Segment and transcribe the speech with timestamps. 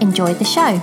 [0.00, 0.80] Enjoy the show.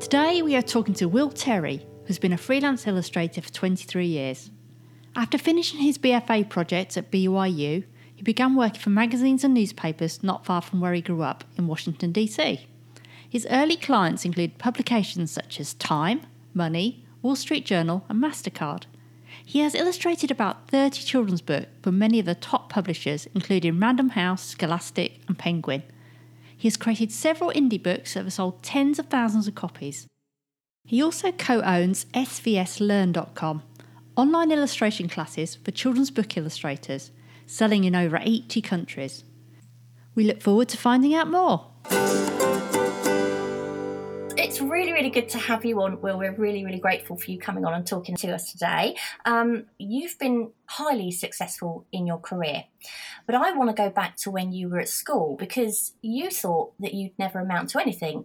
[0.00, 4.50] Today we are talking to Will Terry, who's been a freelance illustrator for 23 years.
[5.14, 7.84] After finishing his BFA project at BYU,
[8.16, 11.68] he began working for magazines and newspapers not far from where he grew up in
[11.68, 12.66] Washington, D.C.
[13.28, 18.86] His early clients include publications such as Time, Money, Wall Street Journal, and MasterCard.
[19.50, 24.10] He has illustrated about 30 children's books for many of the top publishers, including Random
[24.10, 25.82] House, Scholastic, and Penguin.
[26.56, 30.06] He has created several indie books that have sold tens of thousands of copies.
[30.84, 33.64] He also co owns SVSLearn.com,
[34.14, 37.10] online illustration classes for children's book illustrators,
[37.44, 39.24] selling in over 80 countries.
[40.14, 41.66] We look forward to finding out more
[44.40, 46.18] it's really, really good to have you on, Will.
[46.18, 48.96] We're really, really grateful for you coming on and talking to us today.
[49.26, 52.64] Um, you've been highly successful in your career,
[53.26, 56.72] but I want to go back to when you were at school because you thought
[56.80, 58.24] that you'd never amount to anything.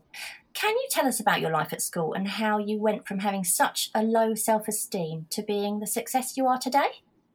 [0.54, 3.44] Can you tell us about your life at school and how you went from having
[3.44, 6.88] such a low self esteem to being the success you are today?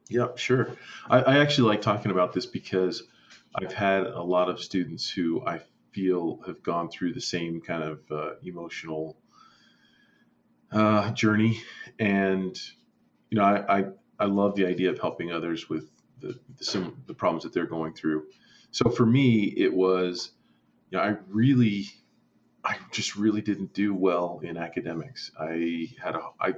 [0.09, 0.75] Yeah, sure.
[1.07, 3.03] I, I actually like talking about this because
[3.55, 7.83] I've had a lot of students who I feel have gone through the same kind
[7.83, 9.17] of uh, emotional
[10.71, 11.61] uh, journey,
[11.99, 12.59] and
[13.29, 13.85] you know, I, I,
[14.19, 17.65] I love the idea of helping others with the the, sim- the problems that they're
[17.65, 18.25] going through.
[18.71, 20.31] So for me, it was,
[20.89, 21.87] you know, I really,
[22.63, 25.31] I just really didn't do well in academics.
[25.39, 26.53] I had a, I,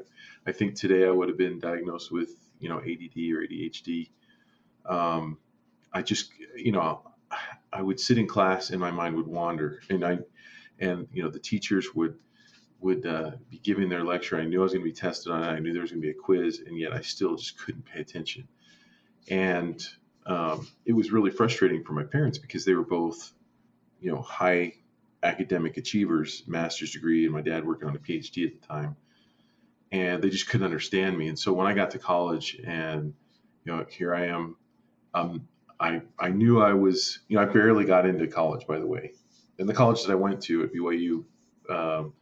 [0.45, 2.29] I think today I would have been diagnosed with,
[2.59, 4.09] you know, ADD or ADHD.
[4.85, 5.39] Um,
[5.91, 7.01] I just, you know,
[7.73, 10.19] I would sit in class and my mind would wander, and I,
[10.79, 12.17] and you know, the teachers would
[12.79, 14.37] would uh, be giving their lecture.
[14.37, 15.47] I knew I was going to be tested on it.
[15.47, 17.85] I knew there was going to be a quiz, and yet I still just couldn't
[17.85, 18.47] pay attention.
[19.29, 19.81] And
[20.25, 23.33] um, it was really frustrating for my parents because they were both,
[24.01, 24.73] you know, high
[25.23, 28.97] academic achievers, master's degree, and my dad working on a PhD at the time.
[29.91, 31.29] And they just couldn't understand me.
[31.29, 33.13] And so when I got to college, and
[33.63, 34.57] you know, here I am,
[35.13, 35.47] um,
[35.83, 39.11] I, I knew I was, you know, I barely got into college, by the way.
[39.57, 41.25] In the college that I went to at BYU,
[41.69, 42.13] um,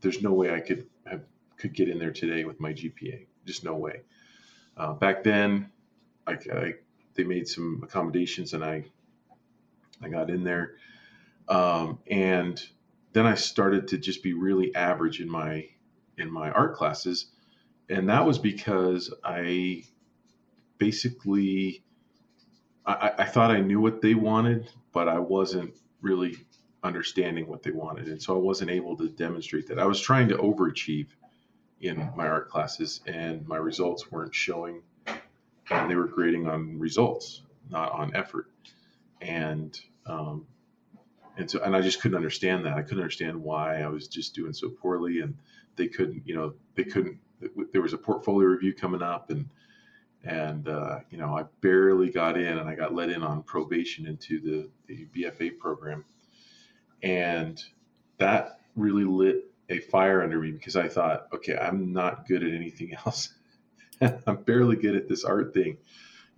[0.00, 1.22] there's no way I could have,
[1.56, 3.26] could get in there today with my GPA.
[3.46, 4.02] Just no way.
[4.76, 5.70] Uh, back then,
[6.28, 6.74] I, I,
[7.14, 8.84] they made some accommodations and I,
[10.00, 10.76] I got in there.
[11.48, 12.62] Um, and
[13.12, 15.66] then I started to just be really average in my,
[16.16, 17.26] in my art classes.
[17.90, 19.82] And that was because I
[20.78, 21.83] basically
[22.86, 26.36] I, I thought I knew what they wanted, but I wasn't really
[26.82, 28.08] understanding what they wanted.
[28.08, 29.78] And so I wasn't able to demonstrate that.
[29.78, 31.08] I was trying to overachieve
[31.80, 34.82] in my art classes, and my results weren't showing.
[35.70, 38.50] And they were grading on results, not on effort.
[39.20, 40.46] And um,
[41.36, 42.74] and so and I just couldn't understand that.
[42.74, 45.36] I couldn't understand why I was just doing so poorly, and
[45.76, 47.18] they couldn't, you know, they couldn't.
[47.72, 49.48] There was a portfolio review coming up, and
[50.24, 54.06] and uh, you know I barely got in, and I got let in on probation
[54.06, 56.04] into the, the BFA program,
[57.02, 57.62] and
[58.18, 62.52] that really lit a fire under me because I thought, okay, I'm not good at
[62.52, 63.30] anything else.
[64.00, 65.78] I'm barely good at this art thing,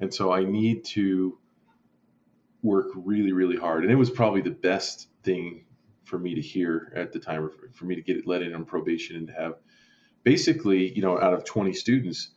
[0.00, 1.38] and so I need to
[2.62, 3.84] work really, really hard.
[3.84, 5.64] And it was probably the best thing
[6.04, 9.16] for me to hear at the time, for me to get let in on probation
[9.16, 9.54] and to have
[10.24, 12.30] basically, you know, out of 20 students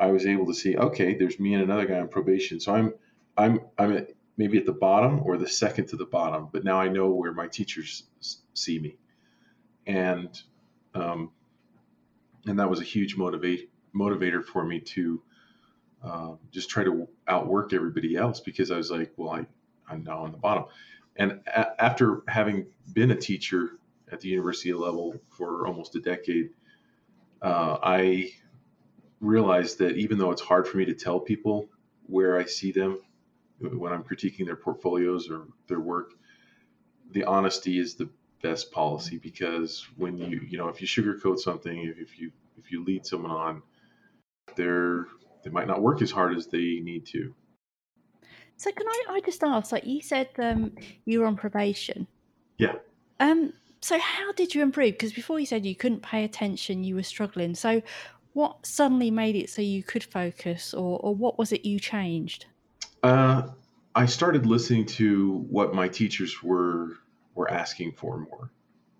[0.00, 2.58] I was able to see, okay, there's me and another guy on probation.
[2.58, 2.94] So I'm,
[3.36, 6.80] I'm, I'm at, maybe at the bottom or the second to the bottom, but now
[6.80, 8.04] I know where my teachers
[8.54, 8.96] see me.
[9.86, 10.40] And,
[10.94, 11.30] um,
[12.46, 15.22] and that was a huge motivate motivator for me to
[16.02, 19.46] uh, just try to outwork everybody else because I was like, well, I,
[19.88, 20.64] I'm now on the bottom.
[21.16, 23.72] And a- after having been a teacher
[24.10, 26.50] at the university level for almost a decade,
[27.42, 28.32] uh, I
[29.20, 31.68] realized that even though it's hard for me to tell people
[32.06, 32.98] where I see them
[33.60, 36.12] when I'm critiquing their portfolios or their work,
[37.12, 38.08] the honesty is the
[38.42, 42.72] best policy because when you you know if you sugarcoat something, if, if you if
[42.72, 43.62] you lead someone on,
[44.56, 45.06] they're
[45.42, 47.34] they might not work as hard as they need to.
[48.56, 50.72] So can I, I just ask, like you said, um,
[51.06, 52.06] you were on probation.
[52.58, 52.74] Yeah.
[53.18, 53.52] Um.
[53.82, 54.92] So how did you improve?
[54.92, 57.54] Because before you said you couldn't pay attention, you were struggling.
[57.54, 57.80] So
[58.32, 62.46] what suddenly made it so you could focus, or or what was it you changed?
[63.02, 63.48] Uh,
[63.94, 66.98] I started listening to what my teachers were
[67.34, 68.50] were asking for more,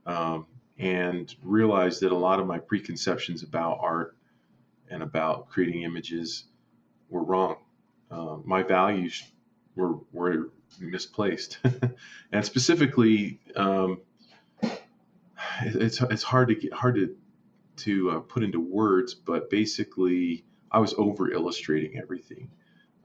[0.07, 0.47] um,
[0.79, 4.17] and realized that a lot of my preconceptions about art
[4.89, 6.45] and about creating images
[7.09, 7.57] were wrong.
[8.11, 9.23] Uh, my values
[9.77, 10.51] were were
[10.81, 11.59] misplaced,
[12.33, 14.01] and specifically, um,
[15.63, 17.15] it's it's hard to get hard to
[17.81, 22.51] to uh, put into words, but basically, I was over illustrating everything.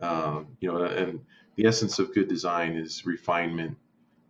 [0.01, 1.22] Um, you know, and
[1.56, 3.77] the essence of good design is refinement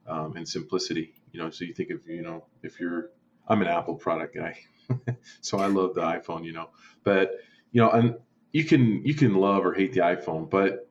[0.08, 1.14] um, and simplicity.
[1.32, 3.10] You know, so you think of you know if you're
[3.48, 4.58] I'm an Apple product guy,
[5.42, 6.46] so I love the iPhone.
[6.46, 6.70] You know,
[7.04, 7.40] but
[7.72, 8.16] you know, and
[8.52, 10.90] you can you can love or hate the iPhone, but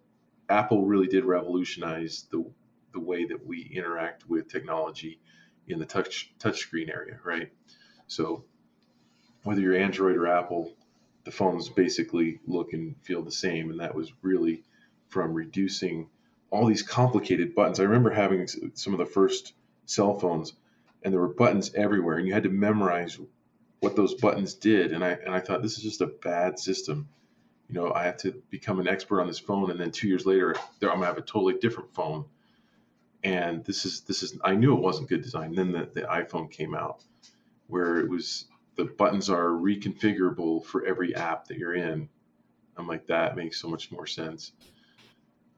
[0.48, 2.44] Apple really did revolutionize the
[2.92, 5.20] the way that we interact with technology
[5.68, 7.50] in the touch touchscreen area, right?
[8.06, 8.44] So
[9.44, 10.72] whether you're Android or Apple,
[11.24, 14.62] the phones basically look and feel the same, and that was really
[15.08, 16.08] from reducing
[16.50, 17.80] all these complicated buttons.
[17.80, 19.54] I remember having some of the first
[19.86, 20.54] cell phones,
[21.02, 23.18] and there were buttons everywhere, and you had to memorize
[23.80, 24.92] what those buttons did.
[24.92, 27.08] And I and I thought this is just a bad system.
[27.68, 30.26] You know, I have to become an expert on this phone, and then two years
[30.26, 32.24] later, I'm gonna have a totally different phone.
[33.22, 35.50] And this is this is I knew it wasn't good design.
[35.50, 37.02] And then the, the iPhone came out,
[37.66, 42.08] where it was the buttons are reconfigurable for every app that you're in.
[42.76, 44.52] I'm like that makes so much more sense.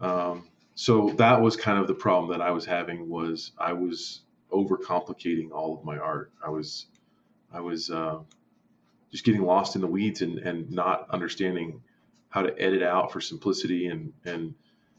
[0.00, 4.20] Um, so that was kind of the problem that I was having was I was
[4.52, 6.30] overcomplicating all of my art.
[6.44, 6.86] I was
[7.52, 8.18] I was uh,
[9.10, 11.82] just getting lost in the weeds and, and not understanding
[12.28, 14.54] how to edit out for simplicity and and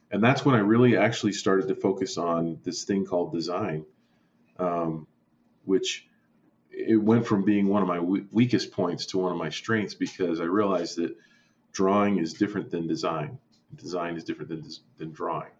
[0.09, 3.85] and that's when I really actually started to focus on this thing called design,
[4.57, 5.05] um,
[5.65, 6.06] which
[6.77, 10.39] it went from being one of my weakest points to one of my strengths because
[10.39, 11.15] I realized that
[11.71, 13.39] drawing is different than design.
[13.75, 14.63] Design is different than
[14.97, 15.51] than drawing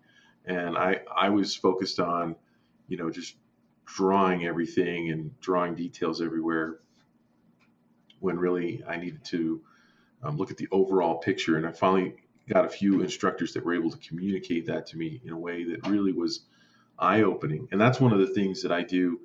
[0.48, 2.36] and I I was focused on,
[2.88, 3.36] you know, just
[3.86, 6.80] drawing everything and drawing details everywhere.
[8.20, 9.62] When really I needed to
[10.24, 12.16] um, look at the overall picture, and I finally
[12.50, 15.66] got a few instructors that were able to communicate that to me in a way
[15.66, 16.46] that really was
[16.98, 17.68] eye-opening.
[17.72, 19.20] And that's one of the things that I do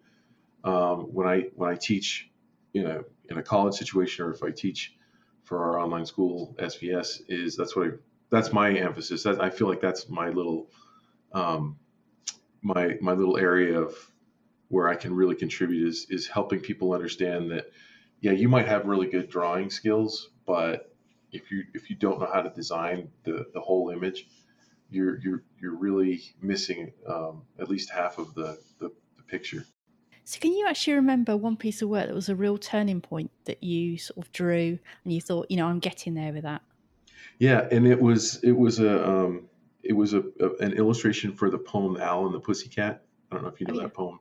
[0.65, 2.31] um, when I when I teach
[2.75, 3.01] in a
[3.31, 4.97] in a college situation, or if I teach
[5.45, 7.91] for our online school SVS, is that's what I
[8.31, 9.23] that's my emphasis.
[9.25, 10.71] That I feel like that's my little
[11.33, 11.79] um,
[12.63, 13.95] my my little area of
[14.69, 17.71] where I can really contribute is is helping people understand that
[18.21, 20.95] yeah you might have really good drawing skills but
[21.31, 24.27] if you if you don't know how to design the the whole image
[24.93, 29.65] you're you're you're really missing um, at least half of the, the the picture.
[30.25, 33.31] So can you actually remember one piece of work that was a real turning point
[33.45, 36.63] that you sort of drew and you thought you know I'm getting there with that?
[37.39, 39.49] Yeah, and it was it was a um,
[39.83, 43.45] it was a, a, an illustration for the poem "Owl and the Pussycat." I don't
[43.45, 43.83] know if you know oh, yeah.
[43.85, 44.21] that poem,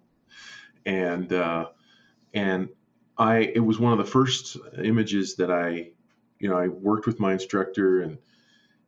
[0.85, 1.67] and uh,
[2.33, 2.69] and
[3.17, 5.91] I it was one of the first images that I,
[6.39, 8.17] you know, I worked with my instructor and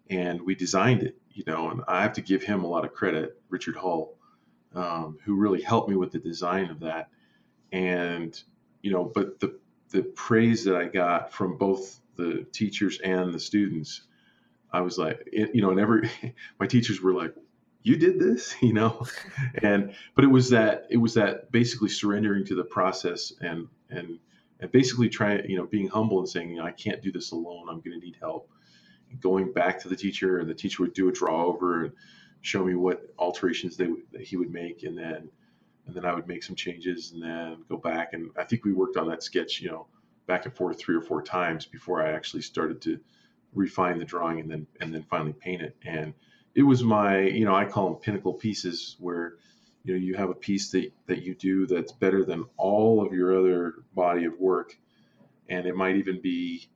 [0.10, 2.94] and we designed it, you know, and I have to give him a lot of
[2.94, 4.16] credit, Richard Hull,
[4.76, 7.10] um, who really helped me with the design of that,
[7.74, 8.42] and
[8.82, 13.40] you know, but the the praise that I got from both the teachers and the
[13.40, 14.04] students
[14.74, 16.10] I was like, you know, and every
[16.60, 17.36] my teachers were like,
[17.84, 19.06] "You did this," you know,
[19.62, 24.20] and but it was that it was that basically surrendering to the process and and
[24.60, 27.32] and basically trying, you know, being humble and saying, you know, I can't do this
[27.32, 27.68] alone.
[27.70, 28.50] I'm going to need help.
[29.12, 31.94] And going back to the teacher, and the teacher would do a draw over and
[32.42, 35.30] show me what alterations they that he would make, and then
[35.86, 38.14] and then I would make some changes and then go back.
[38.14, 39.88] And I think we worked on that sketch, you know,
[40.28, 43.00] back and forth three or four times before I actually started to
[43.54, 45.76] refine the drawing and then and then finally paint it.
[45.86, 46.14] And
[46.56, 49.36] it was my, you know, I call them pinnacle pieces where
[49.84, 53.14] you know you have a piece that that you do that's better than all of
[53.14, 54.78] your other body of work,
[55.50, 56.70] and it might even be,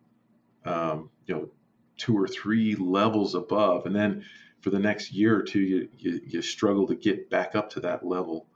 [0.65, 1.49] um, you know,
[1.95, 4.25] two or three levels above, and then
[4.59, 7.79] for the next year or two you, you, you struggle to get back up to
[7.79, 8.47] that level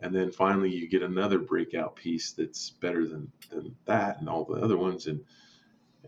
[0.00, 4.44] and then finally you get another breakout piece that's better than than that and all
[4.44, 5.20] the other ones and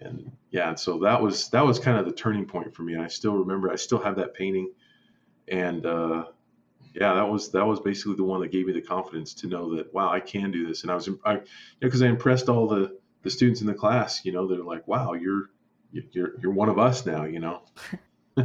[0.00, 2.96] and yeah, and so that was that was kind of the turning point for me.
[2.96, 4.72] I still remember, I still have that painting,
[5.48, 6.24] and uh,
[6.94, 9.74] yeah, that was that was basically the one that gave me the confidence to know
[9.76, 10.82] that wow, I can do this.
[10.82, 11.44] And I was, I, you know,
[11.80, 14.24] because I impressed all the the students in the class.
[14.24, 15.50] You know, they're like, wow, you're
[15.92, 17.24] you're you're one of us now.
[17.24, 17.62] You know.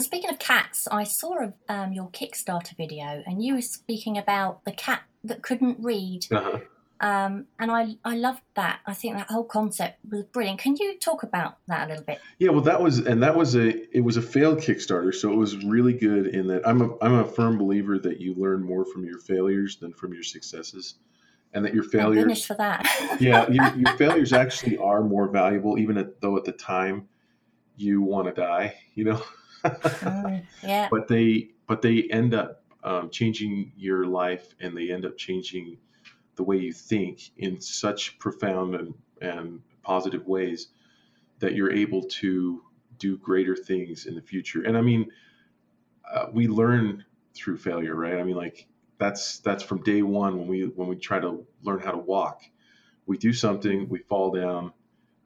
[0.00, 4.70] Speaking of cats, I saw um, your Kickstarter video, and you were speaking about the
[4.70, 6.24] cat that couldn't read.
[6.30, 6.60] Uh-huh.
[7.00, 8.78] Um, and I, I loved that.
[8.86, 10.60] I think that whole concept was brilliant.
[10.60, 12.20] Can you talk about that a little bit?
[12.38, 15.36] Yeah, well, that was, and that was a, it was a failed Kickstarter, so it
[15.36, 18.84] was really good in that I'm a, I'm a firm believer that you learn more
[18.84, 20.94] from your failures than from your successes,
[21.54, 22.44] and that your failures.
[22.44, 22.86] for that.
[23.20, 27.08] yeah, your, your failures actually are more valuable, even at, though at the time
[27.76, 28.76] you want to die.
[28.94, 29.22] You know.
[30.62, 30.88] Yeah.
[30.90, 35.78] But they but they end up um, changing your life, and they end up changing
[36.36, 40.68] the way you think in such profound and, and positive ways
[41.40, 42.62] that you're able to
[42.98, 44.62] do greater things in the future.
[44.62, 45.10] And I mean,
[46.10, 48.18] uh, we learn through failure, right?
[48.18, 48.66] I mean, like
[48.98, 52.42] that's that's from day one when we when we try to learn how to walk.
[53.06, 54.72] We do something, we fall down,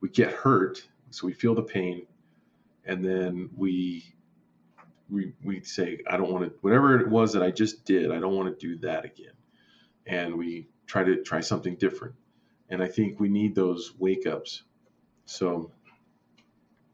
[0.01, 2.07] we get hurt, so we feel the pain,
[2.85, 4.15] and then we
[5.13, 8.19] we we say I don't want to whatever it was that I just did I
[8.19, 9.35] don't want to do that again.
[10.07, 12.15] And we try to try something different.
[12.69, 14.63] And I think we need those wake ups
[15.25, 15.71] so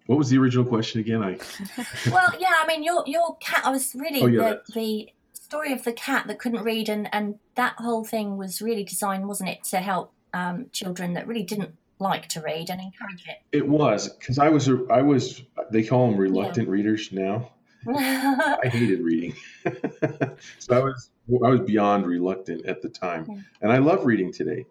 [0.07, 1.23] what was the original question again?
[1.23, 1.39] I
[2.11, 5.73] well yeah I mean your your cat I was really oh, yeah, the, the story
[5.73, 9.51] of the cat that couldn't read and and that whole thing was really designed wasn't
[9.51, 13.39] it to help um, children that really didn't like to read and encourage it.
[13.53, 16.73] It was because I was I was they call them reluctant yeah.
[16.73, 17.51] readers now,
[17.87, 19.35] I hated reading.
[20.59, 21.11] so I was
[21.45, 23.41] I was beyond reluctant at the time, yeah.
[23.63, 24.67] and I love reading today.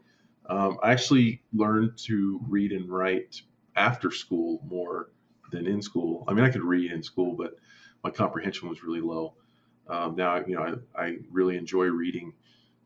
[0.48, 3.42] Um, I actually learned to read and write
[3.76, 5.10] after school more
[5.52, 6.24] than in school.
[6.28, 7.56] I mean, I could read in school, but
[8.04, 9.36] my comprehension was really low.
[9.88, 12.34] Um, now, you know, I, I really enjoy reading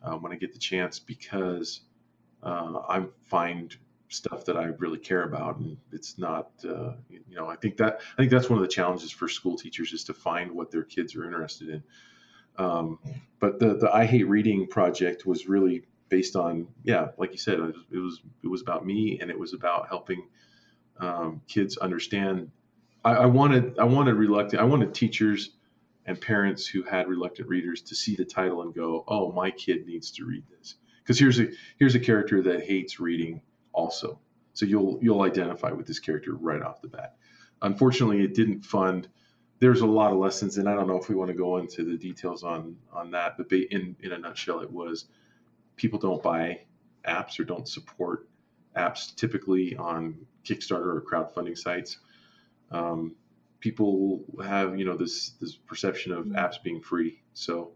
[0.04, 1.82] um, when I get the chance because
[2.44, 3.76] uh, I find
[4.12, 8.02] stuff that I really care about, and it's not, uh, you know, I think that
[8.14, 10.84] I think that's one of the challenges for school teachers is to find what their
[10.84, 11.84] kids are interested in.
[12.58, 13.00] Um,
[13.40, 17.60] but the the I hate reading project was really based on, yeah, like you said,
[17.60, 17.62] it
[17.98, 20.28] was it was, about me, and it was about helping
[21.00, 22.52] um, kids understand.
[23.06, 25.52] I, I wanted I wanted reluctant I wanted teachers
[26.06, 29.86] and parents who had reluctant readers to see the title and go, oh, my kid
[29.86, 31.48] needs to read this because here's a
[31.80, 33.42] here's a character that hates reading
[33.74, 34.20] also.
[34.54, 37.16] So you'll you'll identify with this character right off the bat.
[37.62, 39.08] Unfortunately, it didn't fund.
[39.60, 41.84] There's a lot of lessons, and I don't know if we want to go into
[41.84, 43.38] the details on on that.
[43.38, 45.06] But in in a nutshell, it was
[45.76, 46.62] people don't buy
[47.08, 48.28] apps or don't support
[48.76, 51.98] apps typically on Kickstarter or crowdfunding sites.
[52.72, 53.16] Um,
[53.60, 57.22] people have you know this this perception of apps being free.
[57.34, 57.72] So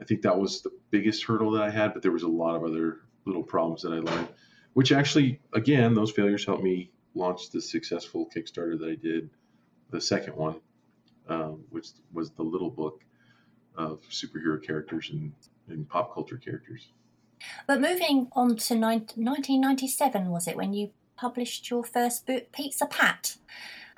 [0.00, 2.56] I think that was the biggest hurdle that I had, but there was a lot
[2.56, 4.28] of other little problems that I learned
[4.74, 9.30] which actually, again, those failures helped me launch the successful Kickstarter that I did,
[9.90, 10.56] the second one,
[11.28, 13.02] um, which was the little book
[13.76, 15.32] of superhero characters and,
[15.68, 16.88] and pop culture characters.
[17.66, 23.36] But moving on to 1997, was it when you published your first book, Pizza Pat?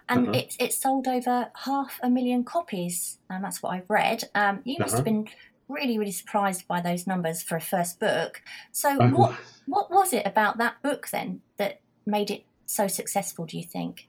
[0.09, 0.38] And uh-huh.
[0.38, 4.25] it, it sold over half a million copies, and that's what I've read.
[4.35, 4.99] Um, you must uh-huh.
[4.99, 5.28] have been
[5.68, 8.42] really, really surprised by those numbers for a first book.
[8.73, 13.56] So, what what was it about that book then that made it so successful, do
[13.56, 14.08] you think?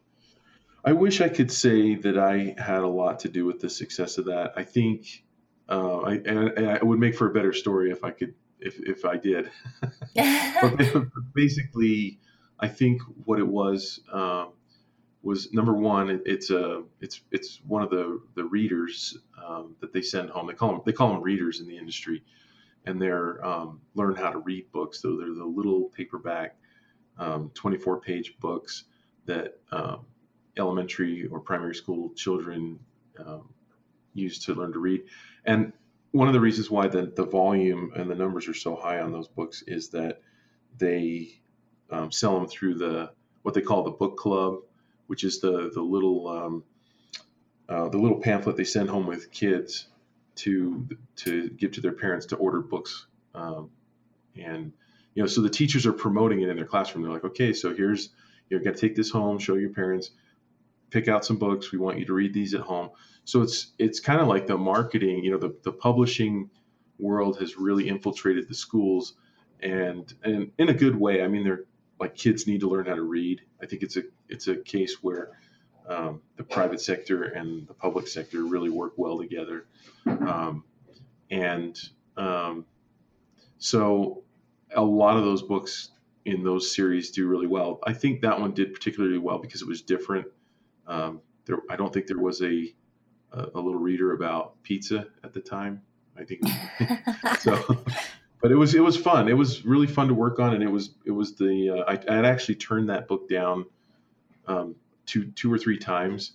[0.86, 4.18] I wish I could say that I had a lot to do with the success
[4.18, 4.54] of that.
[4.56, 5.24] I think,
[5.68, 8.80] uh, I, and, and it would make for a better story if I could, if,
[8.80, 9.50] if I did.
[10.16, 12.20] but basically,
[12.60, 14.54] I think what it was um,
[15.22, 16.10] was number one.
[16.10, 20.48] It, it's a, it's it's one of the the readers um, that they send home.
[20.48, 22.24] They call them they call them readers in the industry
[22.88, 25.02] and they're um, learn how to read books.
[25.02, 26.56] So they're the little paperback,
[27.20, 28.86] um, 24 page books
[29.26, 30.06] that um,
[30.58, 32.80] elementary or primary school children
[33.20, 33.50] um,
[34.14, 35.04] use to learn to read.
[35.46, 35.74] And
[36.12, 39.12] one of the reasons why the, the volume and the numbers are so high on
[39.12, 40.22] those books is that
[40.78, 41.42] they
[41.92, 44.60] um, sell them through the what they call the book club,
[45.08, 46.64] which is the the little um,
[47.70, 49.88] uh, the little pamphlet they send home with kids
[50.36, 53.70] to to give to their parents to order books um,
[54.36, 54.72] and
[55.16, 57.04] you know so the teachers are promoting it in their classroom.
[57.04, 58.10] They're like okay so here's
[58.50, 60.12] you're going to take this home show your parents
[60.90, 61.72] pick out some books.
[61.72, 62.92] We want you to read these at home.
[63.26, 66.50] So it's it's kind of like the marketing you know the, the publishing
[67.00, 69.14] world has really infiltrated the schools
[69.62, 71.24] and and in a good way.
[71.24, 71.66] I mean they're
[72.00, 74.98] like kids need to learn how to read i think it's a it's a case
[75.02, 75.32] where
[75.88, 79.66] um, the private sector and the public sector really work well together.
[80.06, 80.64] Um,
[81.32, 81.78] and
[82.18, 82.66] um,
[83.58, 84.24] so
[84.76, 85.92] a lot of those books
[86.26, 87.80] in those series do really well.
[87.86, 90.28] I think that one did particularly well because it was different.
[90.88, 92.74] Um, there, I don't think there was a
[93.34, 95.82] a, a little reader about pizza at the time.
[96.18, 96.42] I think
[97.40, 97.84] so.
[98.48, 99.28] But it was it was fun.
[99.28, 102.14] It was really fun to work on, and it was it was the uh, I,
[102.16, 103.66] had actually turned that book down
[104.48, 106.32] um, two two or three times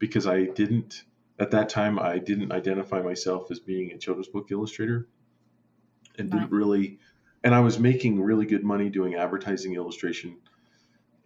[0.00, 1.04] because I didn't
[1.38, 5.06] at that time I didn't identify myself as being a children's book illustrator
[6.18, 6.98] and didn't really
[7.44, 10.38] and I was making really good money doing advertising illustration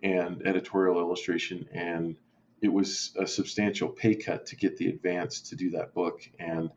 [0.03, 2.15] and editorial illustration and
[2.61, 6.69] it was a substantial pay cut to get the advance to do that book and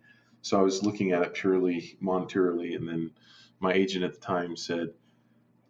[0.41, 3.11] so I was looking at it purely monetarily and then
[3.59, 4.89] my agent at the time said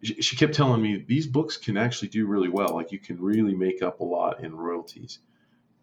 [0.02, 2.74] she kept telling me these books can actually do really well.
[2.74, 5.18] Like you can really make up a lot in royalties.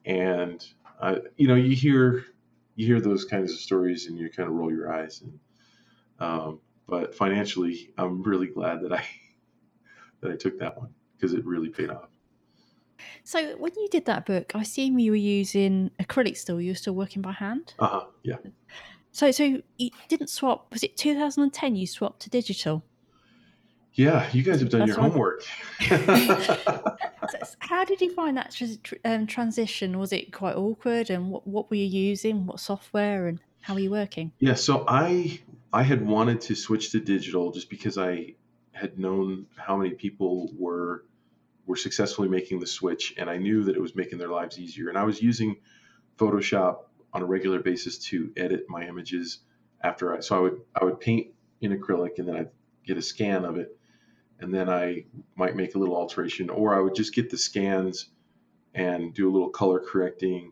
[0.06, 0.66] And
[1.00, 2.26] uh, you know you hear
[2.76, 5.40] you hear those kinds of stories and you kind of roll your eyes and
[6.20, 9.04] um, but financially i'm really glad that i
[10.22, 12.10] that i took that one because it really paid off.
[13.24, 16.76] So when you did that book i assume you were using acrylic still you were
[16.76, 17.74] still working by hand?
[17.78, 18.38] Uh-huh yeah
[19.18, 22.84] so so you didn't swap was it 2010 you swapped to digital
[23.98, 25.44] yeah, you guys have done That's your homework.
[27.58, 28.56] how did you find that
[29.04, 29.98] um, transition?
[29.98, 31.10] Was it quite awkward?
[31.10, 32.46] And what, what were you using?
[32.46, 33.28] What software?
[33.28, 34.34] And how are you working?
[34.38, 35.40] Yeah, so I
[35.74, 38.36] I had wanted to switch to digital just because I
[38.72, 41.06] had known how many people were
[41.66, 44.90] were successfully making the switch, and I knew that it was making their lives easier.
[44.90, 45.56] And I was using
[46.20, 46.82] Photoshop
[47.14, 49.40] on a regular basis to edit my images
[49.82, 51.28] after I so I would I would paint
[51.62, 52.50] in acrylic and then I'd
[52.86, 53.78] get a scan of it
[54.40, 58.10] and then I might make a little alteration, or I would just get the scans
[58.74, 60.52] and do a little color correcting,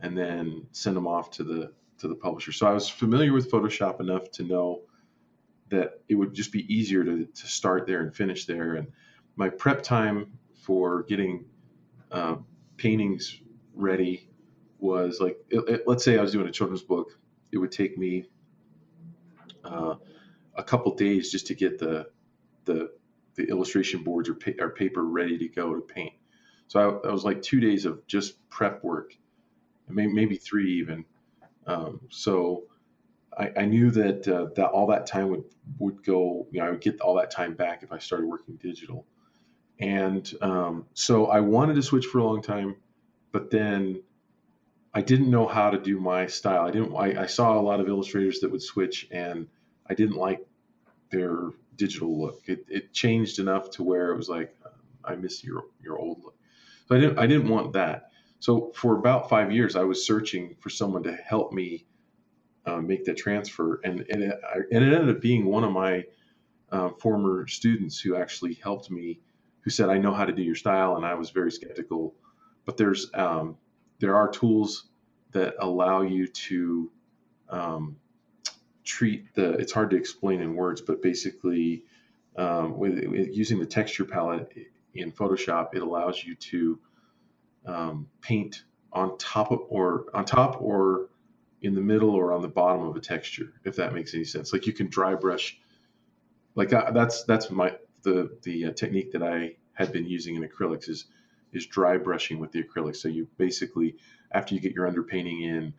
[0.00, 2.52] and then send them off to the to the publisher.
[2.52, 4.82] So I was familiar with Photoshop enough to know
[5.70, 8.74] that it would just be easier to, to start there and finish there.
[8.74, 8.88] And
[9.36, 11.46] my prep time for getting
[12.10, 12.36] uh,
[12.76, 13.40] paintings
[13.74, 14.28] ready
[14.84, 17.18] was like, it, it, let's say I was doing a children's book,
[17.52, 18.26] it would take me
[19.64, 19.94] uh,
[20.54, 22.08] a couple days just to get the
[22.66, 22.90] the
[23.36, 26.12] the illustration boards or, pa- or paper ready to go to paint.
[26.68, 29.16] So I, I, was like two days of just prep work,
[29.88, 31.04] maybe, maybe three even.
[31.66, 32.64] Um, so
[33.36, 35.44] I, I, knew that uh, that all that time would
[35.78, 36.46] would go.
[36.52, 39.06] You know, I would get all that time back if I started working digital.
[39.80, 42.76] And um, so I wanted to switch for a long time,
[43.32, 44.02] but then
[44.94, 46.66] I didn't know how to do my style.
[46.66, 46.94] I didn't.
[46.94, 49.48] I, I saw a lot of illustrators that would switch, and
[49.88, 50.46] I didn't like
[51.10, 52.42] their digital look.
[52.46, 54.54] It, it changed enough to where it was like,
[55.04, 56.36] I miss your your old look.
[56.86, 58.10] So I didn't I didn't want that.
[58.38, 61.86] So for about five years, I was searching for someone to help me
[62.66, 66.04] uh, make that transfer, and and it, and it ended up being one of my
[66.70, 69.20] uh, former students who actually helped me,
[69.62, 72.14] who said, "I know how to do your style," and I was very skeptical.
[72.64, 73.58] But there's um,
[74.00, 74.84] there are tools
[75.32, 76.90] that allow you to
[77.48, 77.96] um,
[78.84, 81.84] treat the it's hard to explain in words but basically
[82.36, 84.52] um, with, with, using the texture palette
[84.94, 86.78] in photoshop it allows you to
[87.66, 91.08] um, paint on top of or on top or
[91.62, 94.52] in the middle or on the bottom of a texture if that makes any sense.
[94.52, 95.58] Like you can dry brush
[96.54, 100.36] like I, uh, that's that's my the the uh, technique that i had been using
[100.36, 101.06] in acrylics is
[101.54, 102.96] is dry brushing with the acrylic.
[102.96, 103.96] so you basically
[104.32, 105.74] after you get your underpainting in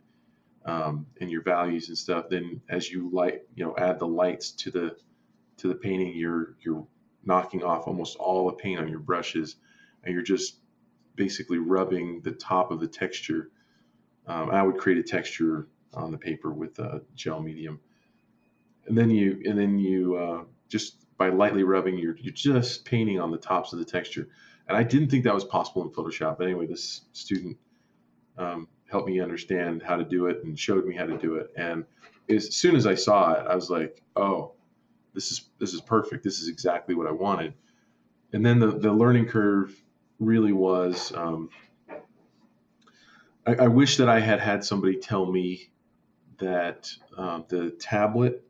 [0.64, 4.50] um, and your values and stuff, then as you light, you know, add the lights
[4.50, 4.96] to the
[5.58, 6.86] to the painting, you're you're
[7.24, 9.56] knocking off almost all the paint on your brushes,
[10.02, 10.58] and you're just
[11.14, 13.50] basically rubbing the top of the texture.
[14.26, 17.78] Um, I would create a texture on the paper with a gel medium,
[18.86, 23.20] and then you and then you uh, just by lightly rubbing, you're you're just painting
[23.20, 24.28] on the tops of the texture.
[24.68, 26.38] And I didn't think that was possible in Photoshop.
[26.38, 27.56] But anyway, this student
[28.36, 31.52] um, helped me understand how to do it and showed me how to do it.
[31.56, 31.84] And
[32.28, 34.52] as soon as I saw it, I was like, oh,
[35.14, 36.22] this is this is perfect.
[36.22, 37.54] This is exactly what I wanted.
[38.32, 39.74] And then the the learning curve
[40.20, 41.12] really was.
[41.14, 41.50] Um,
[43.46, 45.70] I, I, wish that I had had somebody tell me
[46.38, 48.44] that uh, the tablet,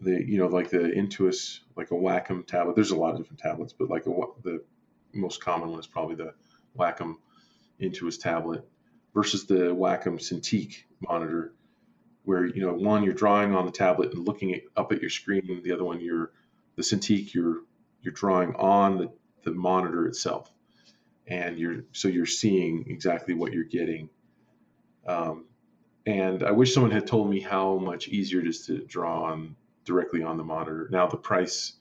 [0.00, 2.74] the you know like the Intuos, like a Wacom tablet.
[2.74, 4.64] There's a lot of different tablets, but like a, the
[5.12, 6.34] most common one is probably the
[6.78, 7.16] Wacom
[7.80, 8.66] Intuos tablet
[9.14, 11.54] versus the Wacom Cintiq monitor,
[12.24, 15.10] where you know one you're drawing on the tablet and looking at, up at your
[15.10, 16.32] screen, the other one you're
[16.76, 17.62] the Cintiq you're
[18.02, 19.10] you're drawing on the,
[19.44, 20.50] the monitor itself,
[21.26, 24.08] and you're so you're seeing exactly what you're getting.
[25.06, 25.46] Um,
[26.06, 29.56] and I wish someone had told me how much easier it is to draw on
[29.84, 30.88] directly on the monitor.
[30.90, 31.72] Now the price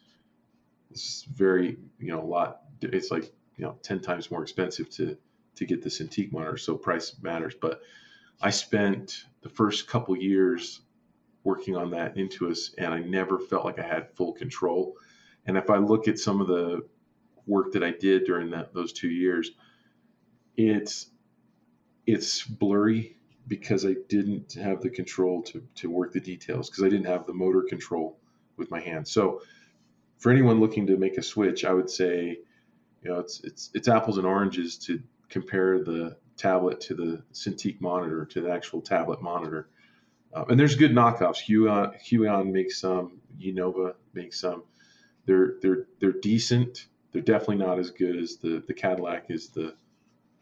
[0.91, 2.61] is very you know a lot.
[2.93, 5.17] It's like you know ten times more expensive to
[5.56, 7.56] to get the Cintiq monitor, so price matters.
[7.60, 7.82] But
[8.41, 10.82] I spent the first couple years
[11.43, 14.95] working on that Intuos, and I never felt like I had full control.
[15.45, 16.86] And if I look at some of the
[17.45, 19.52] work that I did during that those two years,
[20.58, 21.08] it's
[22.06, 23.17] it's blurry
[23.48, 27.26] because I didn't have the control to to work the details because I didn't have
[27.26, 28.19] the motor control
[28.58, 29.12] with my hands.
[29.12, 29.41] So
[30.17, 32.39] for anyone looking to make a switch, I would say,
[33.06, 37.80] you know, it's it's it's apples and oranges to compare the tablet to the Cintiq
[37.80, 39.70] monitor to the actual tablet monitor.
[40.34, 41.38] Uh, and there's good knockoffs.
[41.48, 43.22] Huion, Huion makes some.
[43.39, 44.63] Unova makes some.
[45.28, 46.88] They're they're they're decent.
[47.12, 49.76] They're definitely not as good as the the Cadillac is the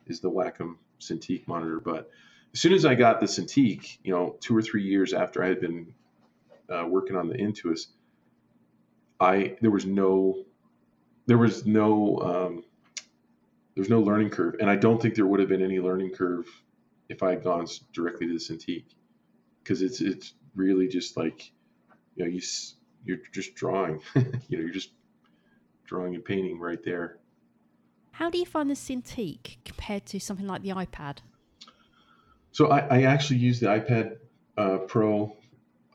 [0.08, 1.82] is the Wacom Cintiq monitor.
[1.82, 2.10] But
[2.54, 5.49] as soon as I got the Cintiq, you know, two or three years after I
[5.49, 5.93] had been
[6.69, 7.88] uh, working on the Intuos,
[9.19, 10.45] I there was no
[11.25, 12.63] there was no um,
[13.75, 16.47] there's no learning curve, and I don't think there would have been any learning curve
[17.09, 18.86] if I had gone directly to the Cintiq,
[19.63, 21.51] because it's it's really just like
[22.15, 22.41] you know you
[23.05, 24.91] you're just drawing, you know you're just
[25.86, 27.17] drawing and painting right there.
[28.12, 31.17] How do you find the Cintiq compared to something like the iPad?
[32.51, 34.17] So I, I actually use the iPad
[34.57, 35.36] uh, Pro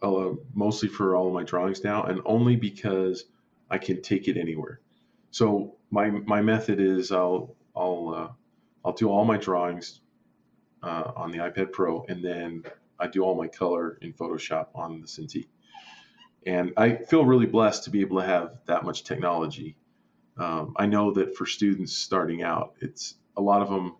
[0.02, 3.24] uh, mostly for all of my drawings now, and only because
[3.70, 4.80] I can take it anywhere.
[5.30, 8.32] So my my method is I'll I'll uh,
[8.84, 10.00] I'll do all my drawings
[10.82, 12.64] uh, on the iPad Pro, and then
[12.98, 15.46] I do all my color in Photoshop on the Cintiq.
[16.46, 19.76] And I feel really blessed to be able to have that much technology.
[20.38, 23.96] Um, I know that for students starting out, it's a lot of them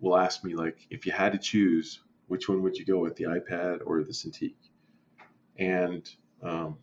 [0.00, 3.16] will ask me like, if you had to choose, which one would you go with,
[3.16, 4.54] the iPad or the Cintiq?
[5.58, 6.08] And
[6.42, 6.78] um,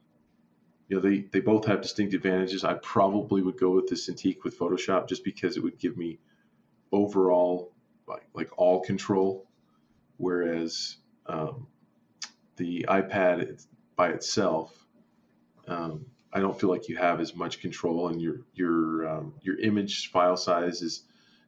[0.91, 2.65] you know, they they both have distinct advantages.
[2.65, 6.19] I probably would go with the Cintiq with Photoshop just because it would give me
[6.91, 7.71] overall
[8.10, 9.47] like like all control,
[10.17, 11.67] whereas um,
[12.58, 14.86] the iPad by itself,
[15.65, 19.58] um, I don't feel like you have as much control, and your your um, your
[19.62, 21.06] image file size is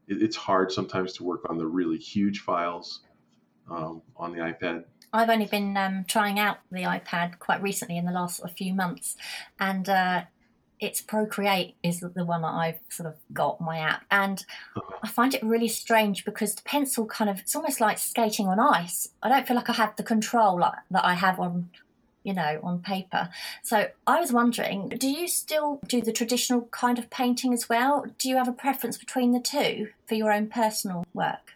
[0.07, 3.01] it, it's hard sometimes to work on the really huge files
[3.69, 4.85] um, on the iPad.
[5.13, 9.15] I've only been um, trying out the iPad quite recently in the last few months,
[9.59, 10.23] and uh,
[10.79, 14.43] it's Procreate is the one that I've sort of got my app, and
[15.03, 18.59] I find it really strange because the pencil kind of it's almost like skating on
[18.59, 19.09] ice.
[19.21, 21.69] I don't feel like I have the control that I have on
[22.23, 23.29] you know, on paper.
[23.61, 28.05] So I was wondering, do you still do the traditional kind of painting as well?
[28.17, 31.55] Do you have a preference between the two for your own personal work?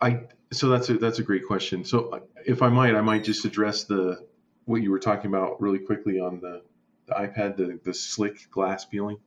[0.00, 0.22] I
[0.54, 1.84] so that's a that's a great question.
[1.84, 4.26] So if I might, I might just address the
[4.64, 6.62] what you were talking about really quickly on the,
[7.06, 9.18] the iPad, the the slick glass peeling.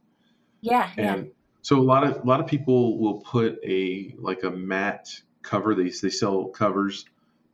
[0.61, 0.89] Yeah.
[0.97, 1.31] And yeah.
[1.61, 5.09] so a lot of a lot of people will put a like a matte
[5.41, 5.75] cover.
[5.75, 7.05] They they sell covers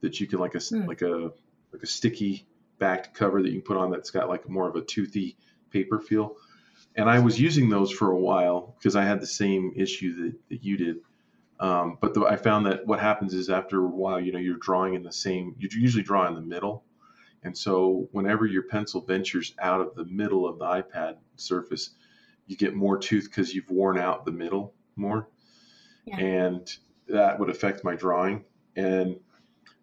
[0.01, 0.87] that you can like a mm.
[0.87, 1.31] like a
[1.71, 2.45] like a sticky
[2.79, 5.37] backed cover that you can put on that's got like more of a toothy
[5.71, 6.35] paper feel.
[6.95, 10.35] And I was using those for a while because I had the same issue that,
[10.49, 10.97] that you did.
[11.59, 14.57] Um, but the, I found that what happens is after a while, you know, you're
[14.57, 16.83] drawing in the same, you usually draw in the middle.
[17.43, 21.91] And so whenever your pencil ventures out of the middle of the iPad surface,
[22.47, 25.27] you get more tooth because you've worn out the middle more.
[26.05, 26.17] Yeah.
[26.17, 28.45] And that would affect my drawing.
[28.75, 29.19] And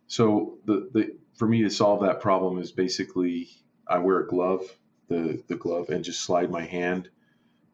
[0.06, 3.48] so the, the for me to solve that problem is basically
[3.86, 4.62] I wear a glove,
[5.08, 7.08] the the glove, and just slide my hand,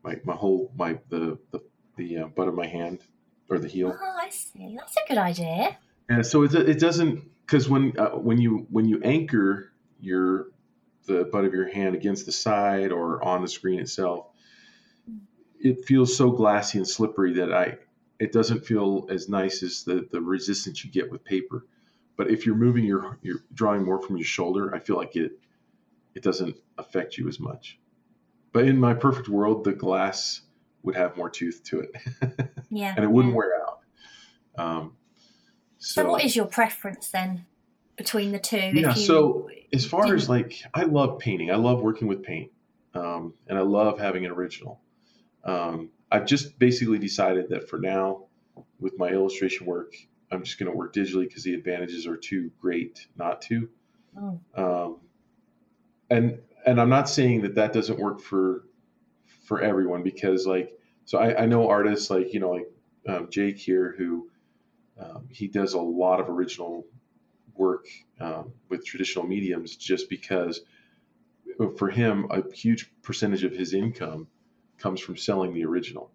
[0.05, 1.61] my my whole my the the,
[1.97, 3.01] the uh, butt of my hand
[3.49, 3.97] or the heel.
[4.01, 4.77] Oh, I see.
[4.77, 5.79] That's a good idea.
[6.11, 6.23] Yeah.
[6.23, 10.49] so it it doesn't because when uh, when you when you anchor your
[11.07, 14.27] the butt of your hand against the side or on the screen itself,
[15.61, 17.79] it feels so glassy and slippery that I
[18.19, 21.65] it doesn't feel as nice as the the resistance you get with paper.
[22.17, 25.39] But if you're moving your you're drawing more from your shoulder, I feel like it
[26.15, 27.79] it doesn't affect you as much.
[28.53, 30.41] But in my perfect world, the glass
[30.87, 31.91] would have more tooth to it.
[32.71, 32.95] yeah.
[32.97, 33.37] and it wouldn't yeah.
[33.37, 33.81] wear out.
[34.57, 34.93] Um,
[35.79, 37.45] so, so, what is your preference then
[37.97, 38.57] between the two?
[38.57, 38.95] Yeah.
[38.95, 41.51] You, so as far as like, I love painting.
[41.51, 42.51] I love working with paint,
[42.95, 44.81] um, and I love having an original.
[45.45, 48.27] Um, I've just basically decided that for now,
[48.81, 49.95] with my illustration work,
[50.31, 53.69] I'm just going to work digitally because the advantages are too great not to.
[54.19, 54.41] Oh.
[54.55, 54.97] Um,
[56.09, 58.66] and and I'm not saying that that doesn't work for
[59.47, 62.71] for everyone because like so I, I know artists like you know like
[63.09, 64.29] um, Jake here who
[65.01, 66.85] um, he does a lot of original
[67.55, 67.87] work
[68.21, 70.61] um, with traditional mediums just because
[71.79, 74.27] for him a huge percentage of his income
[74.79, 76.11] comes from selling the original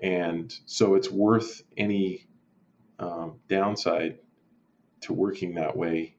[0.00, 2.26] and so it's worth any
[2.98, 4.18] um, downside
[5.02, 6.16] to working that way.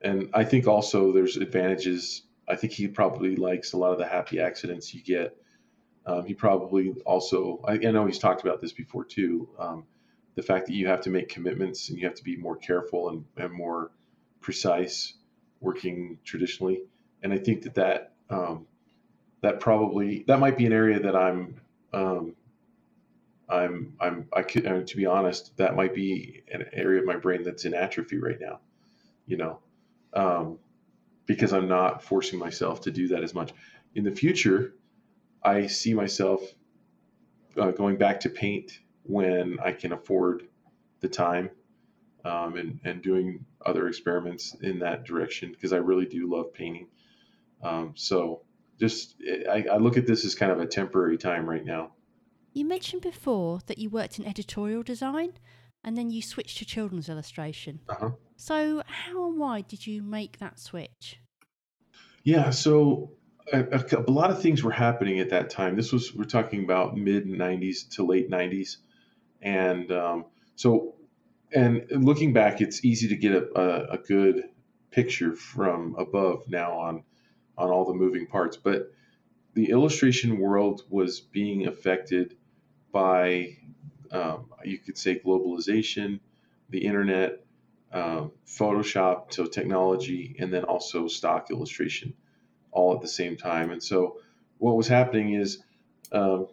[0.00, 2.22] And I think also there's advantages.
[2.48, 5.36] I think he probably likes a lot of the happy accidents you get.
[6.08, 9.46] Um, he probably also, I, I, know he's talked about this before too.
[9.58, 9.84] Um,
[10.36, 13.10] the fact that you have to make commitments and you have to be more careful
[13.10, 13.90] and, and more
[14.40, 15.12] precise
[15.60, 16.82] working traditionally.
[17.22, 18.66] And I think that that um,
[19.42, 21.60] that probably that might be an area that I'm
[21.92, 22.34] um,
[23.46, 27.16] I'm I'm I could uh, to be honest that might be an area of my
[27.16, 28.60] brain that's in atrophy right now,
[29.26, 29.58] you know,
[30.14, 30.58] um,
[31.26, 33.52] because I'm not forcing myself to do that as much.
[33.94, 34.74] In the future,
[35.42, 36.42] I see myself
[37.56, 40.48] uh, going back to paint when I can afford
[41.00, 41.50] the time
[42.24, 46.88] um, and and doing other experiments in that direction because I really do love painting.
[47.62, 48.42] Um, so
[48.78, 49.16] just
[49.50, 51.92] I, I look at this as kind of a temporary time right now.
[52.52, 55.32] You mentioned before that you worked in editorial design
[55.84, 57.80] and then you switched to children's illustration.
[57.88, 58.10] Uh-huh.
[58.36, 61.18] So, how and why did you make that switch?
[62.24, 63.12] Yeah, so
[63.52, 65.76] a, a, a, lot of things were happening at that time.
[65.76, 68.76] This was, we're talking about mid 90s to late 90s.
[69.42, 70.94] And um, so,
[71.52, 74.44] and looking back, it's easy to get a, a good
[74.90, 77.04] picture from above now on
[77.56, 78.56] on all the moving parts.
[78.56, 78.92] But
[79.54, 82.36] the illustration world was being affected
[82.92, 83.56] by,
[84.12, 86.20] um, you could say, globalization,
[86.70, 87.44] the internet,
[87.92, 92.14] um, Photoshop, so technology, and then also stock illustration
[92.70, 93.70] all at the same time.
[93.70, 94.18] And so
[94.58, 95.58] what was happening is,
[96.12, 96.48] um,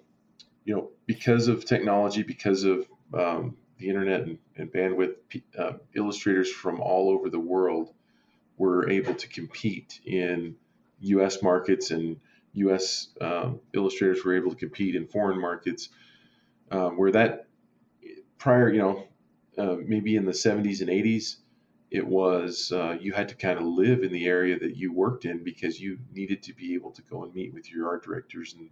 [0.63, 5.15] you know, because of technology, because of um, the internet and, and bandwidth,
[5.58, 7.93] uh, illustrators from all over the world
[8.58, 10.56] were able to compete in
[11.01, 11.41] U.S.
[11.41, 12.17] markets and
[12.54, 13.10] U.S.
[13.19, 15.89] Um, illustrators were able to compete in foreign markets,
[16.71, 17.47] um, where that
[18.38, 19.08] prior, you know,
[19.58, 21.38] uh, maybe in the 70s and 80s,
[21.91, 25.26] it was uh, you had to kind of live in the area that you worked
[25.26, 28.56] in because you needed to be able to go and meet with your art directors
[28.58, 28.69] and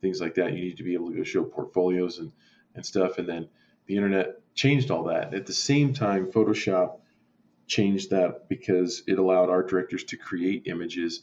[0.00, 0.52] things like that.
[0.52, 2.32] You need to be able to go show portfolios and
[2.74, 3.18] and stuff.
[3.18, 3.48] And then
[3.86, 5.34] the internet changed all that.
[5.34, 6.98] At the same time, Photoshop
[7.66, 11.22] changed that because it allowed art directors to create images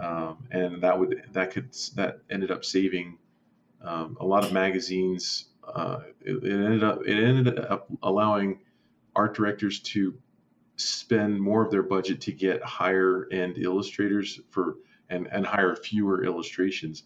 [0.00, 3.18] um, and that would that could that ended up saving
[3.82, 5.46] um, a lot of magazines.
[5.66, 8.60] Uh, it, it, ended up it ended up allowing
[9.14, 10.14] art directors to
[10.78, 14.76] spend more of their budget to get higher end illustrators for
[15.10, 17.04] and and hire fewer illustrations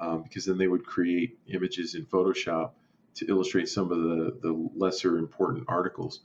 [0.00, 2.72] um, because then they would create images in Photoshop
[3.14, 6.20] to illustrate some of the the lesser important articles,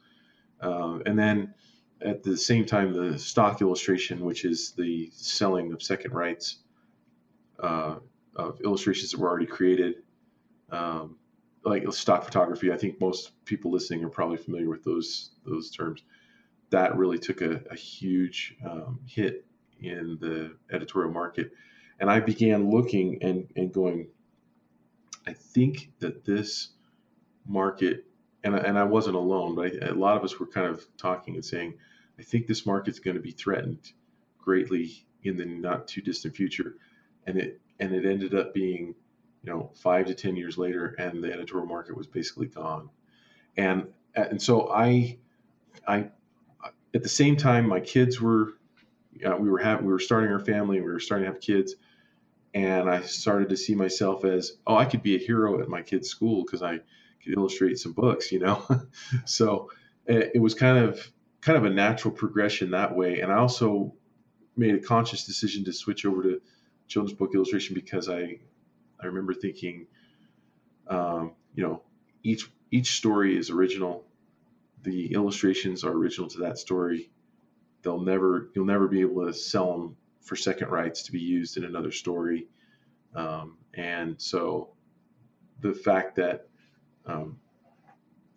[0.62, 1.54] um, and then
[2.02, 6.60] at the same time, the stock illustration, which is the selling of second rights
[7.60, 7.96] uh,
[8.36, 9.96] of illustrations that were already created,
[10.72, 11.18] um,
[11.66, 12.72] like stock photography.
[12.72, 16.04] I think most people listening are probably familiar with those those terms.
[16.72, 19.46] That really took a, a huge um, hit
[19.82, 21.52] in the editorial market,
[22.00, 24.08] and I began looking and and going.
[25.28, 26.70] I think that this
[27.46, 28.06] market
[28.44, 31.36] and, and I wasn't alone, but I, a lot of us were kind of talking
[31.36, 31.74] and saying,
[32.18, 33.92] I think this market's going to be threatened
[34.38, 36.76] greatly in the not too distant future.
[37.28, 38.96] And it and it ended up being,
[39.44, 42.90] you know, five to ten years later, and the editorial market was basically gone.
[43.58, 45.18] And and so I,
[45.88, 46.10] I,
[46.94, 48.54] at the same time, my kids were,
[49.14, 51.42] you know, we were having we were starting our family, we were starting to have
[51.42, 51.76] kids,
[52.54, 55.82] and I started to see myself as, oh, I could be a hero at my
[55.82, 56.80] kid's school because I
[57.24, 58.64] could illustrate some books, you know.
[59.26, 59.70] so
[60.06, 63.22] it, it was kind of kind of a natural progression that way.
[63.22, 63.94] And I also
[64.58, 66.42] made a conscious decision to switch over to
[66.88, 68.40] children's book illustration because I
[69.02, 69.88] I remember thinking,
[70.88, 71.84] um, you know,
[72.24, 74.06] each each story is original.
[74.84, 77.12] The illustrations are original to that story.
[77.82, 81.58] They'll never you'll never be able to sell them for second rights to be used
[81.58, 82.48] in another story.
[83.16, 84.70] Um, and so
[85.62, 86.48] the fact that
[87.06, 87.40] um,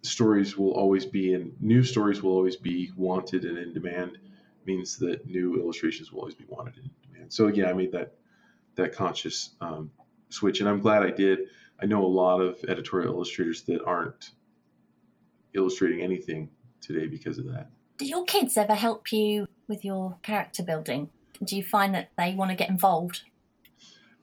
[0.03, 4.19] stories will always be in new stories will always be wanted and in demand
[4.67, 7.33] means that new illustrations will always be wanted and in demand.
[7.33, 8.15] So again, I made that
[8.75, 9.91] that conscious um,
[10.31, 11.41] switch, and I'm glad I did.
[11.81, 14.31] I know a lot of editorial illustrators that aren't
[15.55, 16.49] illustrating anything
[16.81, 17.69] today because of that.
[17.99, 21.11] Do your kids ever help you with your character building?
[21.45, 23.23] Do you find that they want to get involved?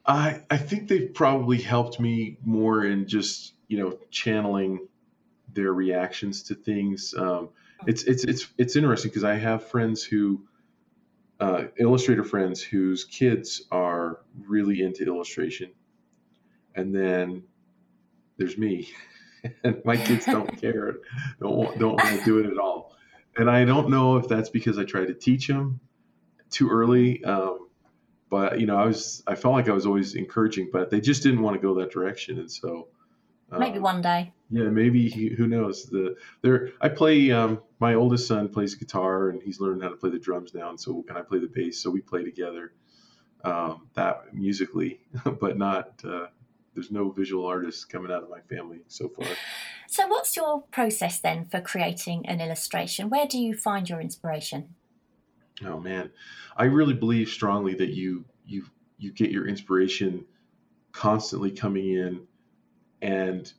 [0.05, 4.87] I I think they've probably helped me more in just you know channeling
[5.53, 7.13] their reactions to things.
[7.17, 7.49] Um,
[7.85, 10.41] it's it's it's it's interesting because I have friends who
[11.39, 15.71] uh, illustrator friends whose kids are really into illustration,
[16.75, 17.43] and then
[18.37, 18.89] there's me,
[19.63, 20.97] and my kids don't care,
[21.39, 22.95] don't don't want to do it at all.
[23.37, 25.79] And I don't know if that's because I tried to teach them
[26.49, 27.23] too early.
[27.23, 27.67] Um,
[28.29, 31.23] but you know, I was I felt like I was always encouraging, but they just
[31.23, 32.87] didn't want to go that direction, and so
[33.51, 34.33] um, maybe one day.
[34.51, 35.85] Yeah, maybe he, who knows?
[35.85, 37.31] The there I play.
[37.31, 40.69] Um, my oldest son plays guitar, and he's learned how to play the drums now,
[40.69, 42.73] and so and I play the bass, so we play together.
[43.43, 45.01] Um, that musically,
[45.39, 46.01] but not.
[46.03, 46.27] Uh,
[46.79, 49.27] there's no visual artists coming out of my family so far.
[49.89, 53.09] So, what's your process then for creating an illustration?
[53.09, 54.75] Where do you find your inspiration?
[55.65, 56.09] Oh man,
[56.55, 58.65] I really believe strongly that you you
[58.97, 60.25] you get your inspiration
[60.93, 62.21] constantly coming in,
[63.01, 63.51] and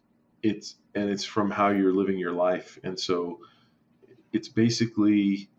[0.43, 3.41] it's and it's from how you're living your life, and so
[4.33, 5.51] it's basically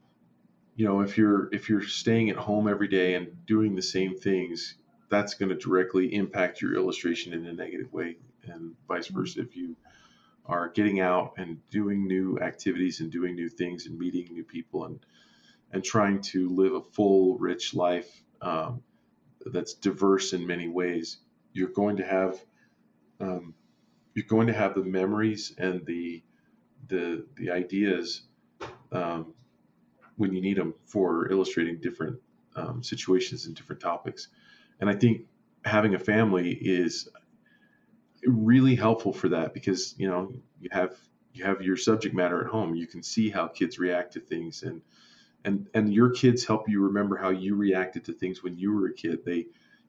[0.76, 4.18] you know if you're if you're staying at home every day and doing the same
[4.18, 4.76] things
[5.12, 9.20] that's going to directly impact your illustration in a negative way and vice mm-hmm.
[9.20, 9.76] versa if you
[10.48, 14.86] are getting out and doing new activities and doing new things and meeting new people
[14.86, 15.00] and
[15.74, 18.82] and trying to live a full, rich life um,
[19.46, 21.18] that's diverse in many ways,
[21.54, 22.40] you're going to have
[23.20, 23.54] um,
[24.14, 26.22] you're going to have the memories and the
[26.88, 28.24] the the ideas
[28.92, 29.34] um,
[30.18, 32.20] when you need them for illustrating different
[32.56, 34.28] um, situations and different topics.
[34.82, 35.22] And I think
[35.64, 37.08] having a family is
[38.26, 40.96] really helpful for that because you know you have
[41.34, 42.76] you have your subject matter at home.
[42.76, 44.82] You can see how kids react to things and
[45.46, 48.88] and and your kids help you remember how you reacted to things when you were
[48.88, 49.24] a kid.
[49.26, 49.38] They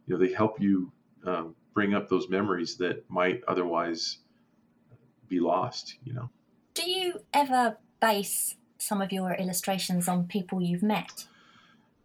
[0.06, 0.92] you know they help you
[1.24, 4.18] um, bring up those memories that might otherwise
[5.28, 6.28] be lost you know?
[6.74, 11.26] Do you ever base some of your illustrations on people you've met?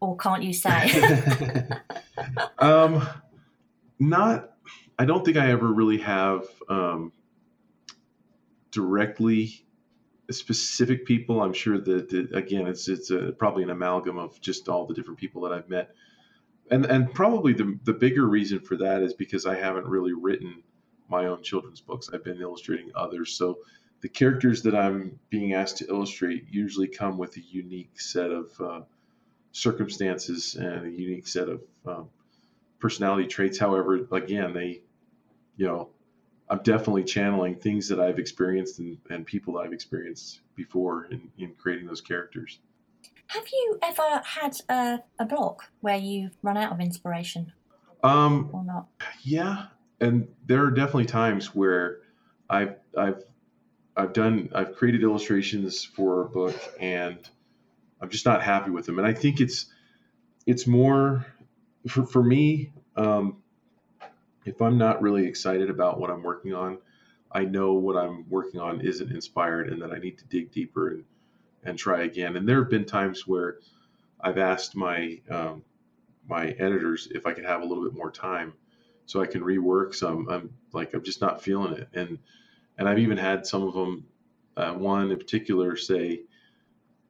[0.00, 0.88] Or can't you say
[2.58, 3.06] um
[3.98, 4.50] not
[4.98, 7.12] i don't think i ever really have um
[8.70, 9.64] directly
[10.30, 11.42] specific people.
[11.42, 14.94] I'm sure that, that again, it's it's a, probably an amalgam of just all the
[14.94, 15.90] different people that I've met,
[16.70, 20.62] and and probably the the bigger reason for that is because I haven't really written
[21.08, 22.10] my own children's books.
[22.12, 23.58] I've been illustrating others, so
[24.00, 28.50] the characters that I'm being asked to illustrate usually come with a unique set of
[28.60, 28.80] uh,
[29.52, 32.08] circumstances and a unique set of um,
[32.78, 33.58] personality traits.
[33.58, 34.82] However, again, they,
[35.56, 35.90] you know,
[36.50, 41.30] I'm definitely channeling things that I've experienced and, and people that I've experienced before in,
[41.38, 42.58] in creating those characters.
[43.28, 47.52] Have you ever had a, a block where you've run out of inspiration?
[48.02, 48.86] Um, or not?
[49.22, 49.66] Yeah,
[50.00, 51.98] and there are definitely times where
[52.48, 53.22] I've I've
[53.96, 57.18] I've done I've created illustrations for a book and
[58.00, 58.98] I'm just not happy with them.
[58.98, 59.66] And I think it's
[60.46, 61.26] it's more
[61.88, 62.72] for for me.
[62.96, 63.38] Um,
[64.44, 66.78] if I'm not really excited about what I'm working on,
[67.30, 70.88] I know what I'm working on isn't inspired and that I need to dig deeper
[70.88, 71.04] and,
[71.64, 72.36] and try again.
[72.36, 73.58] And there have been times where
[74.20, 75.62] I've asked my um,
[76.28, 78.52] my editors if I could have a little bit more time
[79.06, 80.28] so I can rework some.
[80.28, 82.18] I'm like I'm just not feeling it, and
[82.76, 84.06] and I've even had some of them,
[84.56, 86.22] uh, one in particular, say,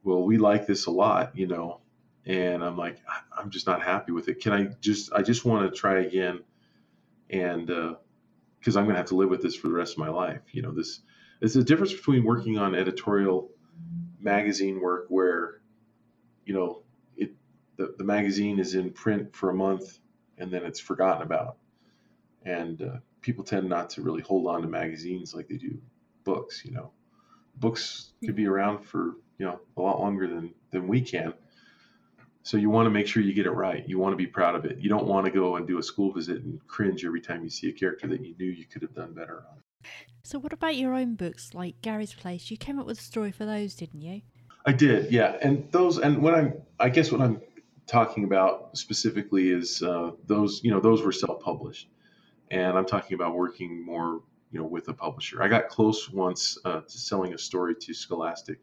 [0.08, 1.80] "Well, we like this a lot," you know,
[2.26, 2.98] and I'm like,
[3.36, 4.40] I'm just not happy with it.
[4.40, 6.40] Can I just I just want to try again
[7.30, 7.94] and uh,
[8.58, 10.08] because uh, I'm going to have to live with this for the rest of my
[10.08, 10.42] life.
[10.52, 11.00] You know, this
[11.40, 13.50] it's a difference between working on editorial
[14.20, 15.60] magazine work where,
[16.44, 16.82] you know,
[17.16, 17.32] it
[17.76, 19.98] the, the magazine is in print for a month
[20.38, 21.56] and then it's forgotten about,
[22.44, 25.78] and uh, people tend not to really hold on to magazines like they do
[26.24, 26.64] books.
[26.64, 26.90] You know,
[27.56, 31.32] books could be around for you know a lot longer than than we can
[32.48, 33.86] so you want to make sure you get it right.
[33.86, 34.78] You want to be proud of it.
[34.78, 37.50] You don't want to go and do a school visit and cringe every time you
[37.50, 39.90] see a character that you knew you could have done better on.
[40.22, 42.50] So what about your own books like Gary's Place?
[42.50, 44.22] You came up with a story for those, didn't you?
[44.64, 45.36] I did, yeah.
[45.42, 47.42] And those and what I'm I guess what I'm
[47.86, 51.88] talking about specifically is uh, those you know those were self-published,
[52.50, 54.22] and I'm talking about working more
[54.52, 55.42] you know with a publisher.
[55.42, 58.58] I got close once uh, to selling a story to Scholastic,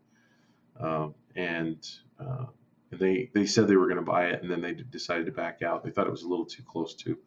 [0.79, 1.87] um, and
[2.19, 2.45] uh,
[2.91, 5.61] they they said they were going to buy it, and then they decided to back
[5.61, 5.83] out.
[5.83, 7.17] They thought it was a little too close to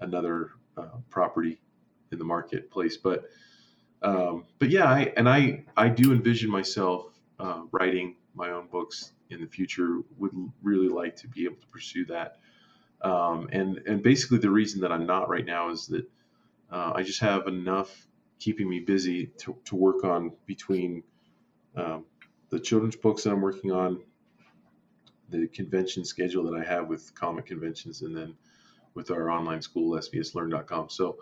[0.00, 1.60] another uh, property
[2.12, 2.96] in the marketplace.
[2.96, 3.24] But
[4.02, 7.06] um, but yeah, I, and I I do envision myself
[7.38, 9.98] uh, writing my own books in the future.
[10.18, 10.32] Would
[10.62, 12.38] really like to be able to pursue that.
[13.02, 16.04] Um, and and basically the reason that I'm not right now is that
[16.70, 18.06] uh, I just have enough
[18.38, 21.02] keeping me busy to, to work on between
[21.76, 22.04] um,
[22.50, 24.02] the children's books that I'm working on
[25.28, 28.34] the convention schedule that I have with comic conventions, and then
[28.94, 30.90] with our online school svslearn.com.
[30.90, 31.18] So,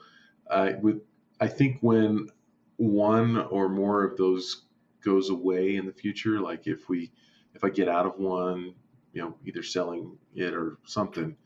[0.51, 1.03] I with
[1.41, 2.29] I think when
[2.77, 4.63] one or more of those
[5.05, 7.11] goes away in the future, like if we
[7.55, 8.75] if I get out of one,
[9.13, 11.37] you know, either selling it or something,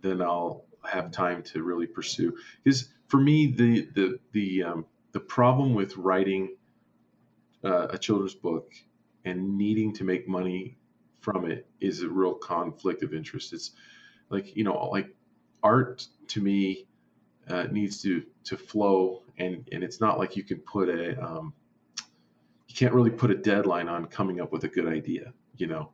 [0.00, 2.36] then I'll have time to really pursue.
[2.62, 6.56] Because for me, the the the um, the problem with writing
[7.64, 8.72] uh, a children's book
[9.28, 10.76] and needing to make money
[11.20, 13.52] from it is a real conflict of interest.
[13.52, 13.72] It's
[14.30, 15.14] like you know, like
[15.62, 16.86] art to me
[17.48, 21.52] uh, needs to to flow, and and it's not like you can put a um,
[22.68, 25.90] you can't really put a deadline on coming up with a good idea, you know,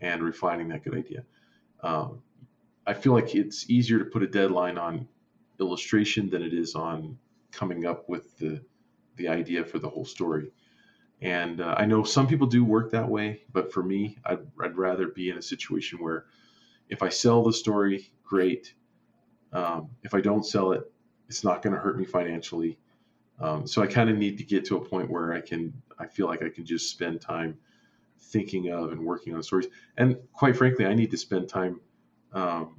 [0.00, 1.24] and refining that good idea.
[1.82, 2.22] Um,
[2.86, 5.08] I feel like it's easier to put a deadline on
[5.60, 7.18] illustration than it is on
[7.52, 8.62] coming up with the
[9.16, 10.50] the idea for the whole story.
[11.20, 14.76] And uh, I know some people do work that way, but for me, I'd, I'd
[14.76, 16.26] rather be in a situation where
[16.88, 18.74] if I sell the story, great.
[19.52, 20.90] Um, if I don't sell it,
[21.28, 22.78] it's not going to hurt me financially.
[23.40, 26.06] Um, so I kind of need to get to a point where I can, I
[26.06, 27.58] feel like I can just spend time
[28.18, 29.68] thinking of and working on stories.
[29.96, 31.80] And quite frankly, I need to spend time
[32.32, 32.76] um,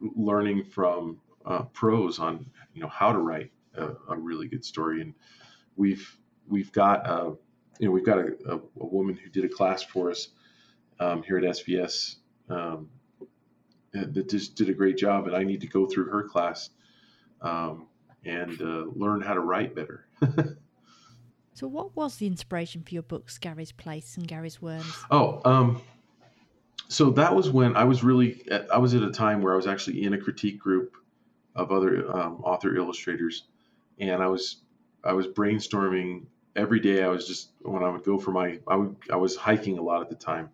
[0.00, 5.00] learning from uh, pros on, you know, how to write a, a, really good story.
[5.00, 5.14] And
[5.76, 6.16] we've
[6.48, 7.32] we've got, uh,
[7.82, 10.28] you know, we've got a, a, a, woman who did a class for us
[11.00, 12.14] um, here at SVS
[12.48, 12.88] um,
[13.92, 16.70] that just did a great job, and I need to go through her class
[17.40, 17.88] um,
[18.24, 20.06] and uh, learn how to write better.
[21.54, 24.96] so, what was the inspiration for your books, Gary's Place and Gary's Worms?
[25.10, 25.82] Oh, um,
[26.86, 29.66] so that was when I was really, I was at a time where I was
[29.66, 30.96] actually in a critique group
[31.56, 33.48] of other um, author illustrators,
[33.98, 34.58] and I was,
[35.02, 36.26] I was brainstorming
[36.56, 37.02] every day.
[37.02, 39.82] I was just when I would go for my, I would, I was hiking a
[39.82, 40.50] lot at the time.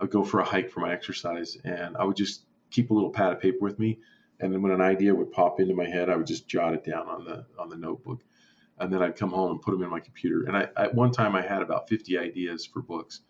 [0.00, 3.10] I'd go for a hike for my exercise, and I would just keep a little
[3.10, 3.98] pad of paper with me,
[4.40, 6.84] and then when an idea would pop into my head, I would just jot it
[6.84, 8.22] down on the on the notebook,
[8.78, 10.44] and then I'd come home and put them in my computer.
[10.44, 13.20] And I at one time I had about 50 ideas for books,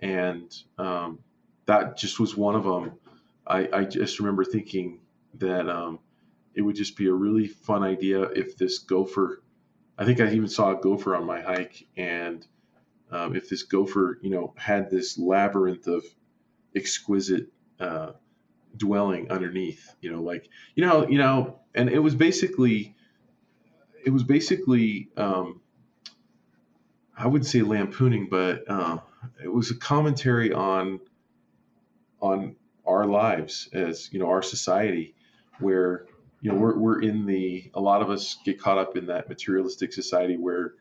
[0.00, 1.20] and um,
[1.66, 2.92] that just was one of them.
[3.46, 5.00] I, I just remember thinking
[5.34, 5.98] that um,
[6.54, 9.42] it would just be a really fun idea if this gopher.
[9.96, 12.46] I think I even saw a gopher on my hike, and
[13.10, 16.04] um, if this gopher, you know, had this labyrinth of
[16.74, 18.12] exquisite uh,
[18.76, 22.94] dwelling underneath you know like you know you know and it was basically
[24.04, 25.60] it was basically um,
[27.16, 28.98] i wouldn't say lampooning but uh,
[29.42, 31.00] it was a commentary on
[32.20, 35.14] on our lives as you know our society
[35.60, 36.06] where
[36.44, 39.28] you know we're, we're in the a lot of us get caught up in that
[39.28, 40.74] materialistic society where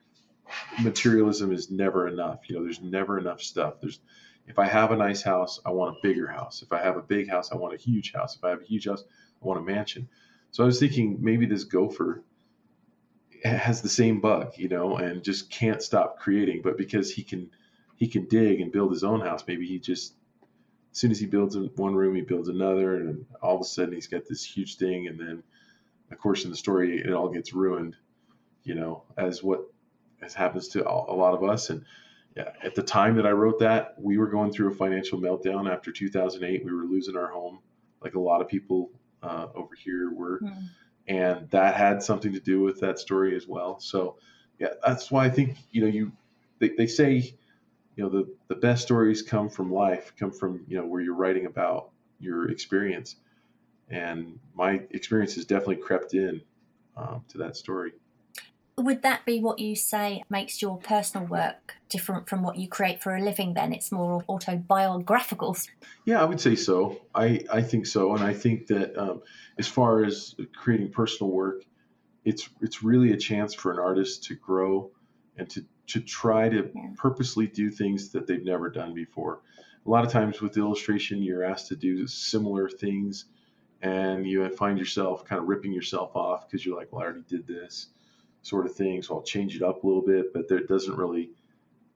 [0.81, 3.99] materialism is never enough you know there's never enough stuff there's
[4.47, 6.61] if I have a nice house, I want a bigger house.
[6.61, 8.35] If I have a big house, I want a huge house.
[8.35, 9.03] If I have a huge house,
[9.41, 10.09] I want a mansion.
[10.51, 12.23] So I was thinking maybe this gopher
[13.43, 16.61] has the same bug, you know, and just can't stop creating.
[16.61, 17.49] But because he can
[17.95, 20.15] he can dig and build his own house, maybe he just
[20.93, 23.95] as soon as he builds one room, he builds another, and all of a sudden
[23.95, 25.07] he's got this huge thing.
[25.07, 25.43] And then,
[26.11, 27.95] of course, in the story, it all gets ruined,
[28.63, 29.61] you know, as what
[30.21, 31.71] as happens to a lot of us.
[31.71, 31.83] And
[32.37, 35.67] yeah, at the time that I wrote that, we were going through a financial meltdown
[35.67, 36.63] after 2008.
[36.63, 37.57] We were losing our home,
[37.99, 38.91] like a lot of people
[39.23, 40.67] uh, over here were, mm.
[41.07, 43.79] and that had something to do with that story as well.
[43.79, 44.17] So,
[44.59, 46.11] yeah, that's why I think you know you
[46.59, 47.35] they, they say
[47.95, 51.15] you know the the best stories come from life, come from you know where you're
[51.15, 51.89] writing about
[52.19, 53.15] your experience,
[53.89, 56.41] and my experience has definitely crept in
[56.97, 57.91] um, to that story.
[58.75, 63.03] Would that be what you say makes your personal work different from what you create
[63.03, 63.71] for a living then?
[63.71, 65.55] It's more autobiographical.
[66.05, 66.99] Yeah i would say so.
[67.13, 68.15] I i think so.
[68.15, 69.21] And i think that um,
[69.59, 71.63] as far as creating personal work
[72.25, 74.91] it's it's really a chance for an artist to grow
[75.37, 76.81] and to to try to yeah.
[76.97, 79.41] purposely do things that they've never done before
[79.85, 83.25] a lot of times with illustration you're asked to do similar things
[83.81, 87.23] and you find yourself kind of ripping yourself off because you're like well i already
[87.27, 87.87] did this
[88.43, 89.01] sort of thing.
[89.01, 91.31] So I'll change it up a little bit, but there doesn't really,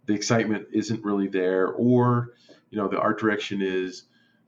[0.06, 1.68] the excitement isn't really there.
[1.68, 2.34] Or,
[2.72, 4.04] you know, the art direction is,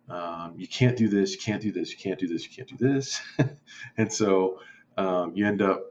[0.09, 2.67] um, you can't do this, you can't do this, you can't do this, you can't
[2.67, 3.21] do this.
[3.97, 4.59] and so
[4.97, 5.88] um, you end up,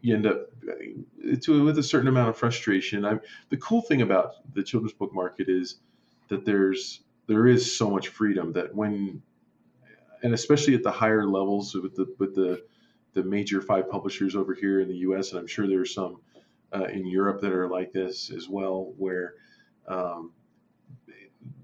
[0.00, 3.04] you end up uh, to, with a certain amount of frustration.
[3.04, 3.20] I'm,
[3.50, 5.76] the cool thing about the children's book market is
[6.28, 9.22] that there's, there is so much freedom that when,
[10.22, 12.62] and especially at the higher levels with the, with the,
[13.14, 15.30] the major five publishers over here in the U.S.
[15.30, 16.20] and I'm sure there are some
[16.72, 19.34] uh, in Europe that are like this as well, where
[19.88, 20.32] um,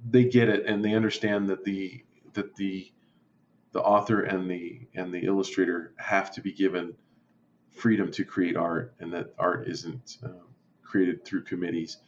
[0.08, 2.92] they get it and they understand that the that the
[3.72, 6.94] the author and the and the illustrator have to be given
[7.76, 10.40] freedom to create art and that art isn't um,
[10.82, 11.98] created through committees.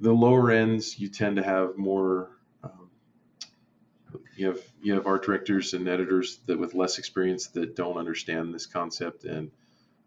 [0.00, 2.30] The lower ends, you tend to have more.
[2.64, 2.90] Um,
[4.34, 8.54] you have you have art directors and editors that with less experience that don't understand
[8.54, 9.50] this concept, and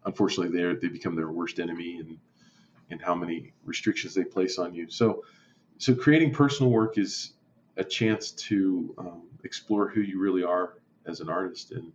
[0.04, 2.18] unfortunately, they they become their worst enemy and
[2.90, 4.90] and how many restrictions they place on you.
[4.90, 5.24] So,
[5.78, 7.32] so creating personal work is
[7.76, 11.92] a chance to um, explore who you really are as an artist and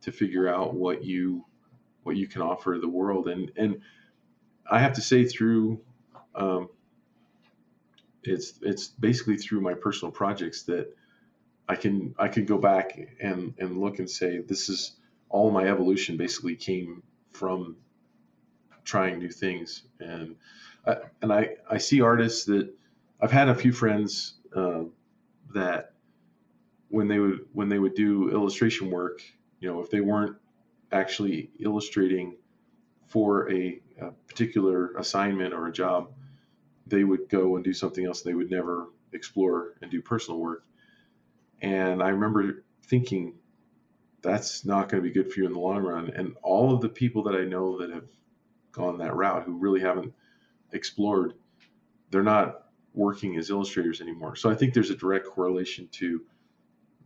[0.00, 1.44] to figure out what you
[2.04, 3.28] what you can offer the world.
[3.28, 3.80] And and
[4.70, 5.80] I have to say through
[6.34, 6.68] um,
[8.22, 10.94] it's it's basically through my personal projects that
[11.68, 14.92] I can I can go back and and look and say this is
[15.28, 17.02] all my evolution basically came
[17.32, 17.76] from
[18.84, 20.36] trying new things and
[20.86, 22.72] I, and I I see artists that
[23.20, 24.82] I've had a few friends uh,
[25.54, 25.92] that
[26.88, 29.22] when they would when they would do illustration work
[29.60, 30.36] you know if they weren't
[30.92, 32.36] actually illustrating
[33.08, 36.12] for a, a particular assignment or a job
[36.86, 40.64] they would go and do something else they would never explore and do personal work.
[41.62, 43.34] And I remember thinking
[44.20, 46.10] that's not going to be good for you in the long run.
[46.10, 48.08] And all of the people that I know that have
[48.72, 50.12] gone that route who really haven't
[50.72, 51.34] explored
[52.10, 54.36] they're not working as illustrators anymore.
[54.36, 56.22] So i think there's a direct correlation to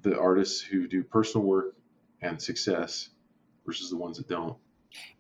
[0.02, 1.74] the artists who do personal work
[2.20, 3.08] and success
[3.68, 4.56] versus the ones that don't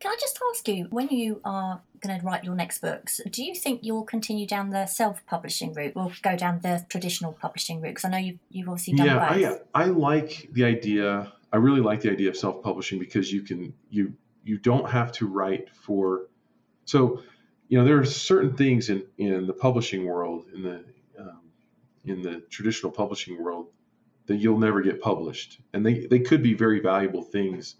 [0.00, 3.44] can I just ask you, when you are going to write your next books, do
[3.44, 7.90] you think you'll continue down the self-publishing route, or go down the traditional publishing route?
[7.90, 9.60] Because I know you've, you've obviously done yeah, both.
[9.74, 11.32] I, I like the idea.
[11.52, 15.26] I really like the idea of self-publishing because you can you you don't have to
[15.26, 16.28] write for
[16.84, 17.22] so,
[17.68, 20.84] you know, there are certain things in, in the publishing world, in the
[21.18, 21.40] um,
[22.04, 23.66] in the traditional publishing world,
[24.26, 27.76] that you'll never get published, and they they could be very valuable things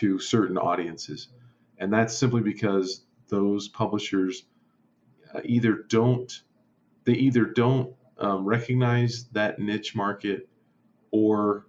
[0.00, 1.28] to certain audiences,
[1.78, 4.44] and that's simply because those publishers
[5.34, 6.42] uh, either don't
[7.04, 10.48] they either don't um, recognize that niche market,
[11.10, 11.66] or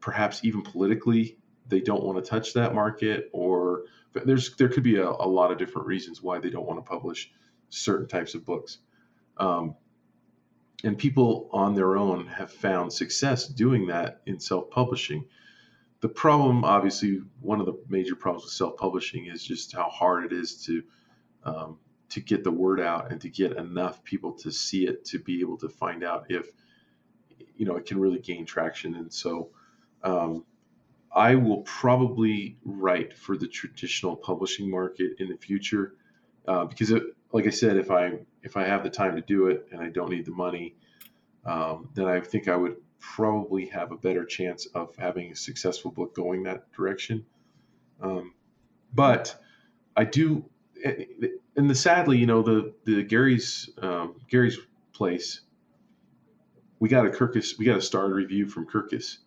[0.00, 1.38] perhaps even politically
[1.68, 5.50] they don't want to touch that market, or there's there could be a, a, lot
[5.50, 7.32] of different reasons why they don't want to publish
[7.68, 8.78] certain types of books.
[9.36, 9.76] Um,
[10.82, 15.24] and people on their own have found success doing that in self-publishing.
[16.00, 20.32] The problem, obviously, one of the major problems with self-publishing is just how hard it
[20.32, 20.82] is to
[21.44, 21.78] um,
[22.10, 25.40] to get the word out and to get enough people to see it to be
[25.40, 26.48] able to find out if
[27.56, 28.94] you know it can really gain traction.
[28.94, 29.50] And so,
[30.02, 30.44] um,
[31.14, 35.94] I will probably write for the traditional publishing market in the future
[36.46, 39.48] uh, because, it, like I said, if I if I have the time to do
[39.48, 40.76] it and I don't need the money,
[41.44, 45.90] um, then I think I would probably have a better chance of having a successful
[45.90, 47.24] book going that direction.
[48.00, 48.34] Um,
[48.94, 49.34] but
[49.96, 50.44] I do,
[51.56, 54.58] and the sadly, you know, the the Gary's um, Gary's
[54.92, 55.40] place,
[56.78, 59.18] we got a Kirkus, we got a starred review from Kirkus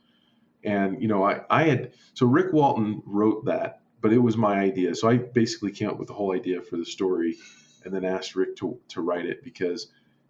[0.64, 4.60] and you know, I I had so Rick Walton wrote that, but it was my
[4.60, 4.96] idea.
[4.96, 7.36] So I basically came up with the whole idea for the story,
[7.84, 9.88] and then asked Rick to to write it because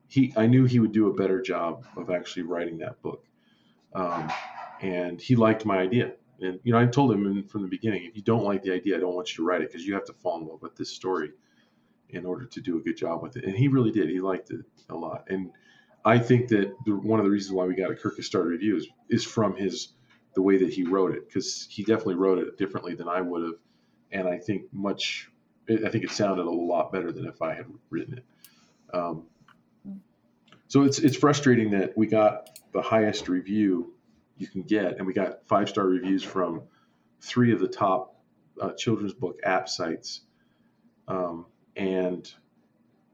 [0.08, 3.26] he I knew he would do a better job of actually writing that book,
[3.96, 4.32] um,
[4.82, 6.14] and he liked my idea.
[6.42, 8.98] And you know, I told him from the beginning, if you don't like the idea,
[8.98, 10.76] I don't want you to write it because you have to fall in love with
[10.76, 11.32] this story
[12.10, 13.46] in order to do a good job with it.
[13.46, 14.10] And he really did.
[14.10, 15.26] He liked it a lot.
[15.30, 15.52] And
[16.06, 18.78] I think that the, one of the reasons why we got a Kirkus Starred Review
[18.78, 19.90] is, is from his
[20.36, 23.44] the way that he wrote it because he definitely wrote it differently than I would
[23.44, 23.60] have,
[24.12, 25.30] and I think much.
[25.70, 28.26] I think it sounded a lot better than if I had written it.
[28.94, 29.24] Um,
[30.68, 33.94] so it's it's frustrating that we got the highest review
[34.38, 36.64] you can get, and we got five star reviews from
[37.22, 38.22] three of the top
[38.62, 40.22] uh, children's book app sites,
[41.08, 41.46] um,
[41.76, 42.32] and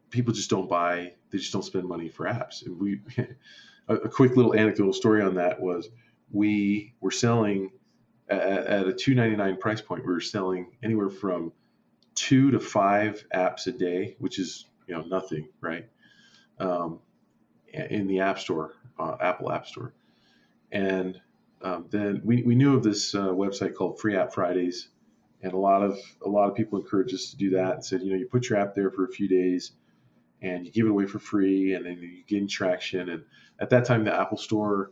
[0.09, 1.13] people just don't buy.
[1.29, 2.65] They just don't spend money for apps.
[2.65, 3.01] And we,
[3.87, 5.89] a, a quick little anecdotal story on that was
[6.31, 7.71] we were selling
[8.29, 11.51] at, at a 299 price point we were selling anywhere from
[12.15, 15.87] two to five apps a day which is you know nothing right
[16.59, 16.99] um,
[17.73, 19.93] in the app store uh, apple app store.
[20.71, 21.19] And
[21.61, 24.89] um, then we, we knew of this uh, website called free app fridays.
[25.41, 28.01] And a lot of a lot of people encouraged us to do that and said
[28.01, 29.71] you know you put your app there for a few days
[30.41, 33.07] and you give it away for free and then you gain traction.
[33.07, 33.23] And
[33.59, 34.91] at that time the apple store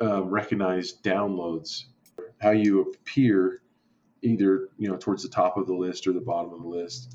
[0.00, 1.84] um, recognize downloads,
[2.40, 3.62] how you appear
[4.22, 7.14] either you know towards the top of the list or the bottom of the list.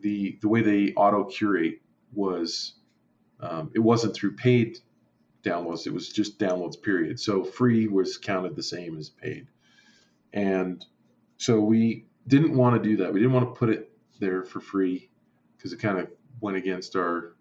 [0.00, 1.80] The the way they auto curate
[2.12, 2.74] was
[3.40, 4.78] um, it wasn't through paid
[5.42, 6.80] downloads; it was just downloads.
[6.80, 7.20] Period.
[7.20, 9.46] So free was counted the same as paid,
[10.32, 10.84] and
[11.38, 13.12] so we didn't want to do that.
[13.12, 13.90] We didn't want to put it
[14.20, 15.10] there for free
[15.56, 16.08] because it kind of
[16.40, 17.34] went against our,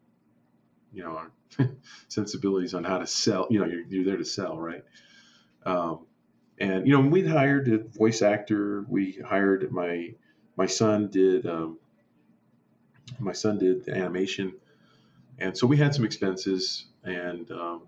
[0.91, 1.31] you know, our
[2.07, 3.47] sensibilities on how to sell.
[3.49, 4.83] You know, you're, you're there to sell, right?
[5.65, 6.05] Um,
[6.59, 8.85] and you know, we hired a voice actor.
[8.87, 10.13] We hired my
[10.57, 11.79] my son did um,
[13.19, 14.53] my son did the animation,
[15.39, 17.87] and so we had some expenses, and um,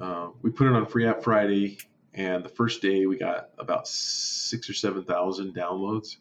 [0.00, 1.78] uh, we put it on Free App Friday.
[2.16, 6.18] And the first day we got about six or seven thousand downloads.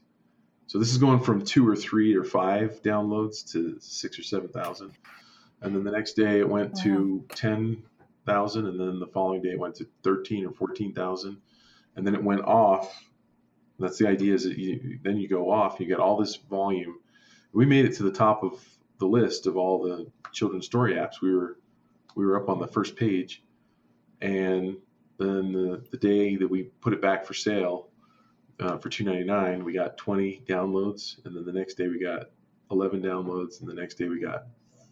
[0.65, 4.49] So this is going from two or three or five downloads to six or seven
[4.49, 4.93] thousand.
[5.61, 6.81] And then the next day it went wow.
[6.83, 7.83] to ten
[8.25, 11.37] thousand, and then the following day it went to thirteen or fourteen thousand,
[11.95, 13.05] and then it went off.
[13.77, 16.97] That's the idea is that you, then you go off, you get all this volume.
[17.51, 18.59] We made it to the top of
[18.97, 21.21] the list of all the children's story apps.
[21.21, 21.59] We were
[22.15, 23.43] we were up on the first page,
[24.23, 24.77] and
[25.19, 27.89] then the, the day that we put it back for sale
[28.59, 32.27] uh, for 2.99, we got 20 downloads, and then the next day we got
[32.71, 34.45] 11 downloads, and the next day we got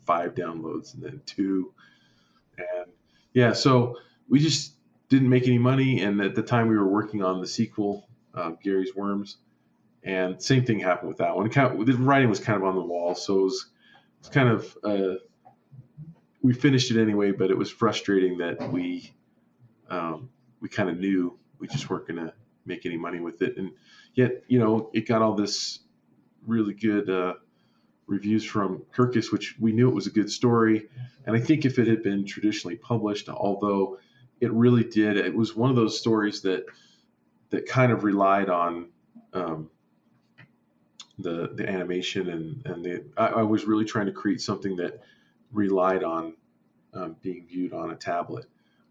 [0.05, 1.73] five downloads, and then two,
[2.57, 2.91] and
[3.33, 3.95] yeah, so
[4.27, 4.73] we just
[5.07, 8.51] didn't make any money, and at the time we were working on the sequel, uh,
[8.61, 9.37] Gary's Worms,
[10.03, 11.49] and same thing happened with that one.
[11.49, 13.65] Kind of, the writing was kind of on the wall, so it was,
[14.19, 15.15] it was kind of uh,
[16.41, 19.13] we finished it anyway, but it was frustrating that we
[19.91, 20.29] um,
[20.61, 22.33] we kind of knew we just weren't going to
[22.65, 23.57] make any money with it.
[23.57, 23.71] And
[24.15, 25.79] yet, you know, it got all this
[26.47, 27.33] really good uh,
[28.07, 30.87] reviews from Kirkus, which we knew it was a good story.
[31.25, 33.99] And I think if it had been traditionally published, although
[34.39, 36.65] it really did, it was one of those stories that
[37.49, 38.89] that kind of relied on
[39.33, 39.69] um,
[41.19, 45.01] the the animation and and the I, I, was really trying to create something that
[45.51, 46.33] relied on
[46.93, 48.45] um, being viewed on a tablet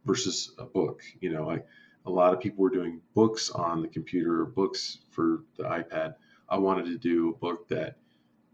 [0.04, 1.02] versus a book.
[1.20, 1.66] You know, like
[2.06, 6.14] a lot of people were doing books on the computer books for the iPad.
[6.48, 7.96] I wanted to do a book that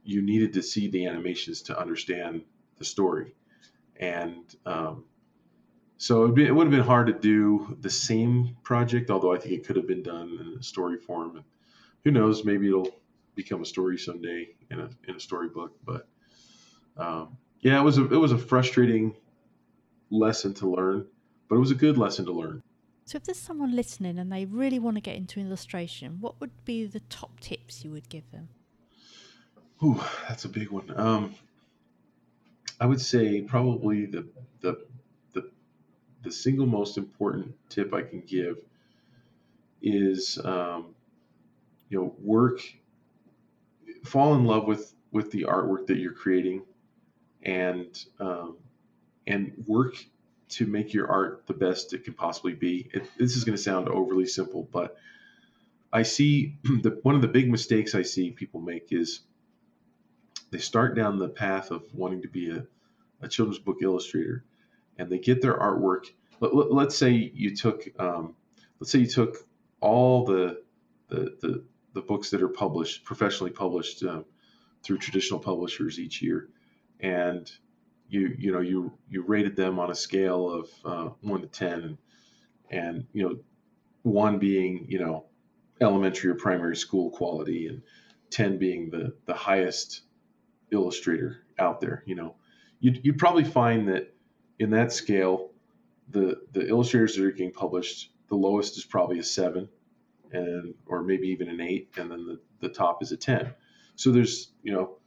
[0.04, 2.42] you needed to see the animations to understand
[2.78, 3.34] the story.
[3.98, 5.04] And um,
[5.96, 9.32] so it would, be, it would have been hard to do the same project, although
[9.32, 11.36] I think it could have been done in a story form.
[11.36, 11.44] And
[12.04, 13.00] who knows, maybe it'll
[13.34, 15.72] become a story someday in a, in a storybook.
[15.84, 16.06] But
[16.96, 19.14] um, yeah, it was a, it was a frustrating
[20.10, 21.06] lesson to learn
[21.48, 22.62] but it was a good lesson to learn.
[23.04, 26.64] So, if there's someone listening and they really want to get into illustration, what would
[26.64, 28.48] be the top tips you would give them?
[29.82, 30.92] Ooh, that's a big one.
[30.96, 31.34] Um,
[32.80, 34.26] I would say probably the
[34.60, 34.84] the
[35.32, 35.50] the
[36.22, 38.58] the single most important tip I can give
[39.82, 40.94] is um,
[41.88, 42.60] you know work
[44.04, 46.62] fall in love with with the artwork that you're creating
[47.42, 48.56] and um,
[49.26, 49.94] and work
[50.48, 52.88] to make your art the best it can possibly be.
[52.92, 54.96] It, this is going to sound overly simple, but
[55.92, 59.20] I see the, one of the big mistakes I see people make is
[60.50, 62.66] they start down the path of wanting to be a,
[63.20, 64.44] a children's book illustrator,
[64.98, 66.06] and they get their artwork.
[66.40, 68.36] Let, us say you took, um,
[68.78, 69.36] let's say you took
[69.80, 70.62] all the,
[71.08, 74.24] the the, the books that are published, professionally published um,
[74.82, 76.48] through traditional publishers each year,
[77.00, 77.50] and
[78.08, 81.82] you you know you you rated them on a scale of uh, one to ten,
[81.82, 81.98] and
[82.70, 83.36] and you know
[84.02, 85.26] one being you know
[85.80, 87.82] elementary or primary school quality, and
[88.30, 90.02] ten being the the highest
[90.70, 92.02] illustrator out there.
[92.06, 92.36] You know,
[92.80, 94.14] you'd, you'd probably find that
[94.58, 95.50] in that scale,
[96.10, 99.68] the the illustrators that are getting published, the lowest is probably a seven,
[100.32, 103.52] and or maybe even an eight, and then the, the top is a ten.
[103.96, 104.98] So there's you know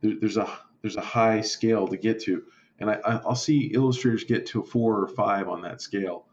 [0.00, 0.48] there, there's a
[0.82, 2.44] there's a high scale to get to.
[2.78, 6.26] And I, will see illustrators get to a four or five on that scale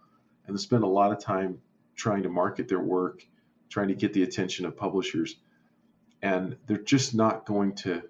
[0.47, 1.59] and spend a lot of time
[1.95, 3.25] trying to market their work,
[3.69, 5.37] trying to get the attention of publishers.
[6.21, 8.03] And they're just not going to,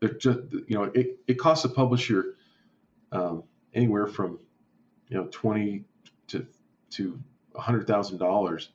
[0.00, 2.36] they're just, you know, it, it costs a publisher
[3.12, 3.42] um,
[3.74, 4.38] anywhere from,
[5.08, 5.84] you know, 20
[6.28, 6.46] to,
[6.90, 7.22] to
[7.54, 8.68] $100,000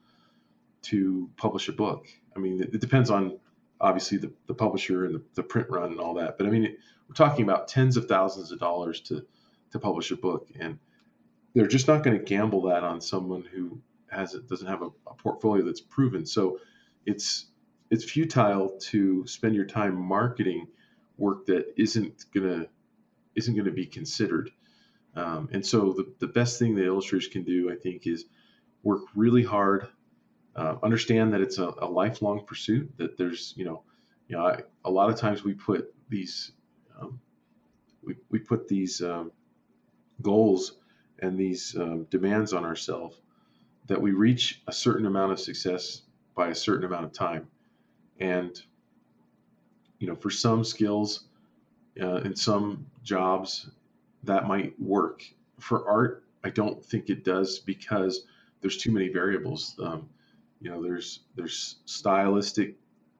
[0.83, 2.07] to publish a book.
[2.35, 3.39] I mean, it, it depends on
[3.81, 6.37] obviously the, the publisher and the, the print run and all that.
[6.37, 6.77] But I mean,
[7.07, 9.25] we're talking about tens of thousands of dollars to
[9.71, 10.79] to publish a book, and
[11.53, 15.13] they're just not going to gamble that on someone who has doesn't have a, a
[15.15, 16.25] portfolio that's proven.
[16.25, 16.59] So
[17.05, 17.47] it's
[17.89, 20.67] it's futile to spend your time marketing
[21.17, 22.67] work that isn't gonna
[23.35, 24.51] isn't gonna be considered.
[25.13, 28.25] Um, and so the, the best thing that illustrators can do, I think, is
[28.83, 29.89] work really hard
[30.55, 32.91] uh, understand that it's a, a, lifelong pursuit.
[32.97, 33.83] That there's, you know,
[34.27, 36.51] you know, I, a lot of times we put these,
[36.99, 37.19] um,
[38.03, 39.31] we, we put these um,
[40.21, 40.79] goals
[41.19, 43.17] and these um, demands on ourselves
[43.87, 46.03] that we reach a certain amount of success
[46.35, 47.47] by a certain amount of time.
[48.19, 48.63] and
[50.01, 51.25] you know, for some skills
[52.01, 53.69] uh, and some jobs,
[54.23, 55.23] that might work.
[55.59, 58.25] For art, I don't think it does because
[58.61, 59.79] there's too many variables.
[59.81, 60.09] Um,
[60.61, 62.75] you know, there's there's stylistic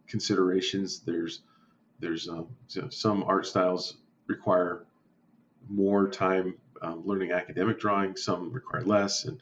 [0.08, 1.00] considerations.
[1.00, 1.42] There's
[2.00, 2.48] there's um,
[2.90, 4.86] some art styles require
[5.68, 8.16] more time um, learning academic drawing.
[8.16, 9.40] Some require less, and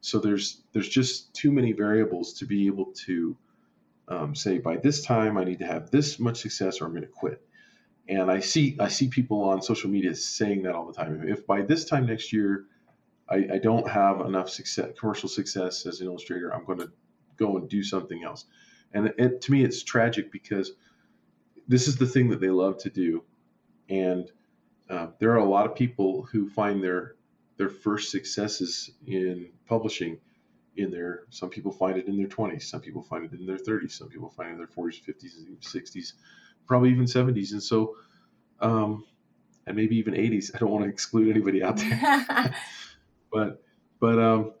[0.00, 3.36] so there's there's just too many variables to be able to
[4.08, 7.02] um, say by this time I need to have this much success or I'm going
[7.02, 7.40] to quit.
[8.08, 11.28] And I see I see people on social media saying that all the time.
[11.28, 12.66] If by this time next year
[13.28, 16.90] I, I don't have enough success, commercial success as an illustrator, I'm going to
[17.36, 18.46] go and do something else.
[18.92, 20.72] And it, to me, it's tragic because
[21.68, 23.24] this is the thing that they love to do,
[23.88, 24.30] and
[24.88, 27.16] uh, there are a lot of people who find their
[27.56, 30.18] their first successes in publishing
[30.76, 33.56] in their some people find it in their 20s some people find it in their
[33.56, 36.12] 30s some people find it in their 40s 50s 60s
[36.66, 37.96] probably even 70s and so
[38.60, 39.06] um,
[39.66, 42.54] and maybe even 80s i don't want to exclude anybody out there.
[43.32, 43.62] But
[44.00, 44.52] but um,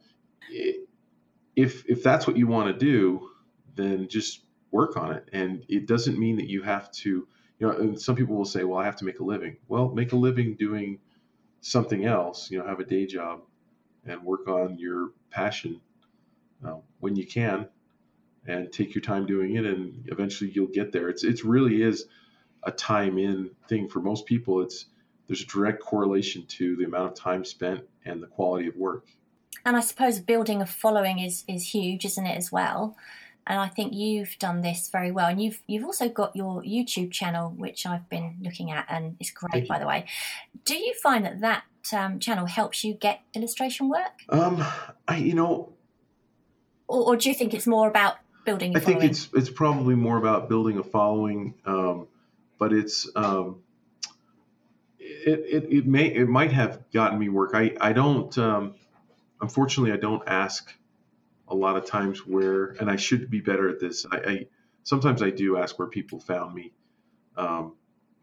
[1.56, 3.30] if if that's what you want to do
[3.74, 5.28] then just work on it.
[5.32, 7.26] And it doesn't mean that you have to
[7.58, 9.56] you know some people will say well i have to make a living.
[9.66, 10.98] Well make a living doing
[11.62, 13.40] something else you know have a day job
[14.04, 15.80] and work on your passion
[16.64, 17.68] uh, when you can
[18.46, 21.08] and take your time doing it and eventually you'll get there.
[21.08, 22.04] It's it's really is
[22.62, 24.60] a time in thing for most people.
[24.62, 24.86] It's
[25.26, 29.08] there's a direct correlation to the amount of time spent and the quality of work
[29.64, 32.96] and i suppose building a following is is huge isn't it as well
[33.46, 35.28] and I think you've done this very well.
[35.28, 39.30] And you've you've also got your YouTube channel, which I've been looking at, and it's
[39.30, 40.06] great, by the way.
[40.64, 44.22] Do you find that that um, channel helps you get illustration work?
[44.28, 44.64] Um,
[45.06, 45.72] I you know,
[46.88, 48.76] or, or do you think it's more about building?
[48.76, 52.08] I think it's it's probably more about building a following, um,
[52.58, 53.60] but it's um,
[54.98, 57.52] it, it it may it might have gotten me work.
[57.54, 58.74] I I don't um,
[59.40, 60.72] unfortunately I don't ask
[61.48, 64.06] a lot of times where, and I should be better at this.
[64.10, 64.46] I, I
[64.82, 66.72] sometimes I do ask where people found me.
[67.36, 67.74] Um,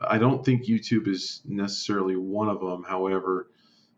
[0.02, 2.84] I don't think YouTube is necessarily one of them.
[2.84, 3.50] However,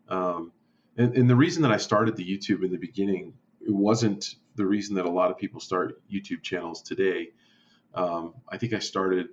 [0.08, 0.52] um,
[0.96, 4.64] and, and, the reason that I started the YouTube in the beginning, it wasn't the
[4.64, 7.30] reason that a lot of people start YouTube channels today.
[7.94, 9.28] Um, I think I started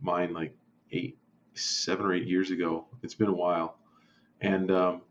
[0.00, 0.54] mine like
[0.90, 1.16] eight,
[1.54, 2.86] seven or eight years ago.
[3.02, 3.78] It's been a while,
[4.40, 5.02] and um,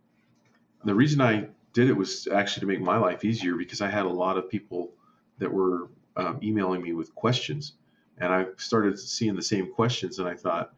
[0.84, 4.06] the reason I did it was actually to make my life easier because I had
[4.06, 4.94] a lot of people
[5.40, 7.74] that were um, emailing me with questions,
[8.18, 10.74] and I started seeing the same questions, and I thought,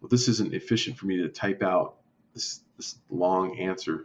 [0.00, 1.96] well, this isn't efficient for me to type out
[2.34, 4.04] this this long answer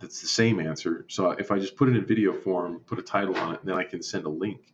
[0.00, 1.04] that's the same answer.
[1.08, 3.76] So if I just put it in video form, put a title on it, then
[3.76, 4.72] I can send a link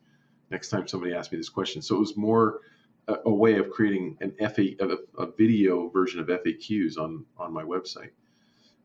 [0.51, 1.82] next time somebody asks me this question.
[1.82, 2.61] So it was more
[3.09, 7.53] a, a way of creating an FA, a, a, video version of FAQs on on
[7.53, 8.11] my website.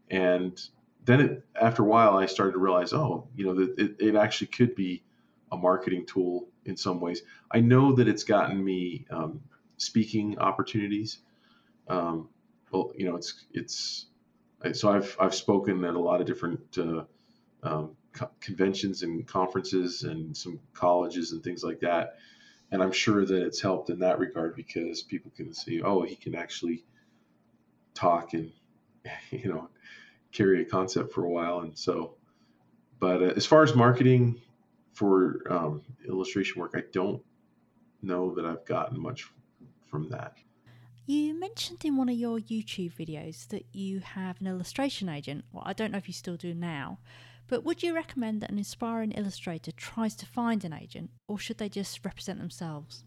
[0.09, 0.59] And
[1.05, 4.15] then it, after a while, I started to realize, oh, you know, that it, it,
[4.15, 5.03] actually could be
[5.51, 7.23] a marketing tool in some ways.
[7.51, 9.41] I know that it's gotten me um,
[9.77, 11.19] speaking opportunities.
[11.87, 12.29] Um,
[12.71, 14.05] well, you know, it's it's
[14.73, 17.03] so I've I've spoken at a lot of different uh,
[17.63, 22.17] um, co- conventions and conferences and some colleges and things like that,
[22.71, 26.15] and I'm sure that it's helped in that regard because people can see, oh, he
[26.15, 26.85] can actually
[27.93, 28.51] talk and
[29.31, 29.69] you know
[30.31, 32.15] carry a concept for a while, and so.
[32.99, 34.39] But uh, as far as marketing
[34.93, 37.21] for um, illustration work, I don't
[38.01, 39.27] know that I've gotten much
[39.89, 40.37] from that.
[41.07, 45.45] You mentioned in one of your YouTube videos that you have an illustration agent.
[45.51, 46.99] Well, I don't know if you still do now,
[47.47, 51.57] but would you recommend that an aspiring illustrator tries to find an agent, or should
[51.57, 53.03] they just represent themselves?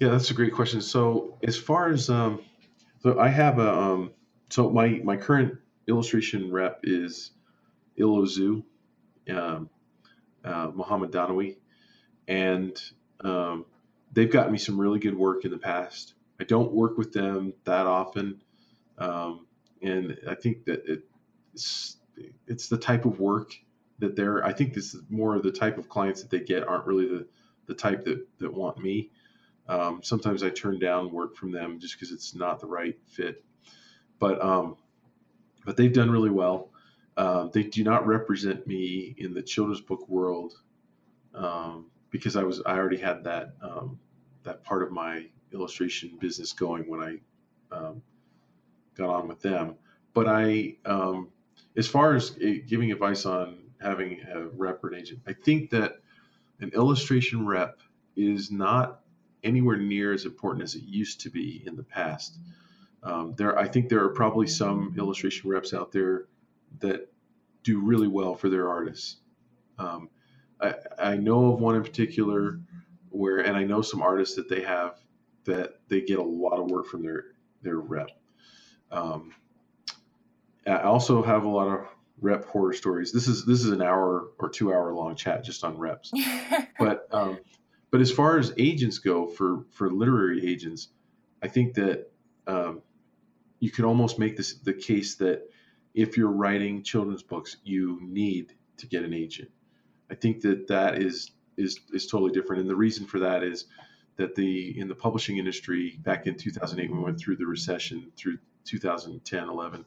[0.00, 0.80] Yeah, that's a great question.
[0.80, 2.42] So, as far as um,
[3.02, 4.10] so I have a um,
[4.50, 5.56] so my my current
[5.90, 7.32] illustration rep is
[7.98, 8.62] Illozoo,
[9.28, 9.68] um,
[10.44, 11.56] uh, Muhammad Danawi,
[12.28, 12.80] and
[13.20, 13.66] um,
[14.12, 16.14] they've gotten me some really good work in the past.
[16.40, 18.40] I don't work with them that often,
[18.98, 19.46] um,
[19.82, 21.96] and I think that it's
[22.46, 23.54] it's the type of work
[23.98, 24.44] that they're.
[24.44, 27.08] I think this is more of the type of clients that they get aren't really
[27.08, 27.26] the
[27.66, 29.10] the type that that want me.
[29.68, 33.44] Um, sometimes I turn down work from them just because it's not the right fit.
[34.18, 34.76] But um,
[35.64, 36.70] but they've done really well.
[37.16, 40.54] Uh, they do not represent me in the children's book world
[41.34, 43.98] um, because I was I already had that um,
[44.42, 48.02] that part of my illustration business going when I um,
[48.94, 49.74] got on with them.
[50.12, 51.28] But I, um,
[51.76, 56.00] as far as giving advice on having a rep or an agent, I think that
[56.60, 57.80] an illustration rep
[58.16, 59.00] is not
[59.42, 62.38] anywhere near as important as it used to be in the past.
[63.02, 66.26] Um, there, I think there are probably some illustration reps out there
[66.80, 67.10] that
[67.62, 69.16] do really well for their artists.
[69.78, 70.10] Um,
[70.60, 72.60] I, I know of one in particular
[73.08, 75.00] where, and I know some artists that they have
[75.44, 77.24] that they get a lot of work from their
[77.62, 78.10] their rep.
[78.90, 79.32] Um,
[80.66, 81.86] I also have a lot of
[82.20, 83.12] rep horror stories.
[83.12, 86.12] This is this is an hour or two hour long chat just on reps.
[86.78, 87.38] but um,
[87.90, 90.88] but as far as agents go for for literary agents,
[91.42, 92.10] I think that
[92.46, 92.82] um,
[93.60, 95.42] you can almost make this the case that
[95.94, 99.50] if you're writing children's books, you need to get an agent.
[100.10, 103.66] I think that that is is is totally different, and the reason for that is
[104.16, 108.38] that the in the publishing industry back in 2008 we went through the recession through
[108.64, 109.84] 2010 11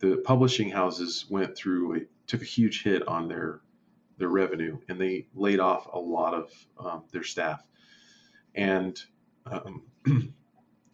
[0.00, 3.60] the publishing houses went through a, took a huge hit on their
[4.18, 7.66] their revenue and they laid off a lot of um, their staff
[8.54, 9.02] and
[9.46, 9.82] um,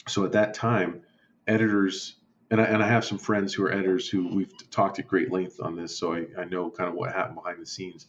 [0.06, 1.02] so at that time
[1.46, 2.16] editors
[2.50, 5.32] and I, and I have some friends who are editors who we've talked at great
[5.32, 8.06] length on this so I, I know kind of what happened behind the scenes.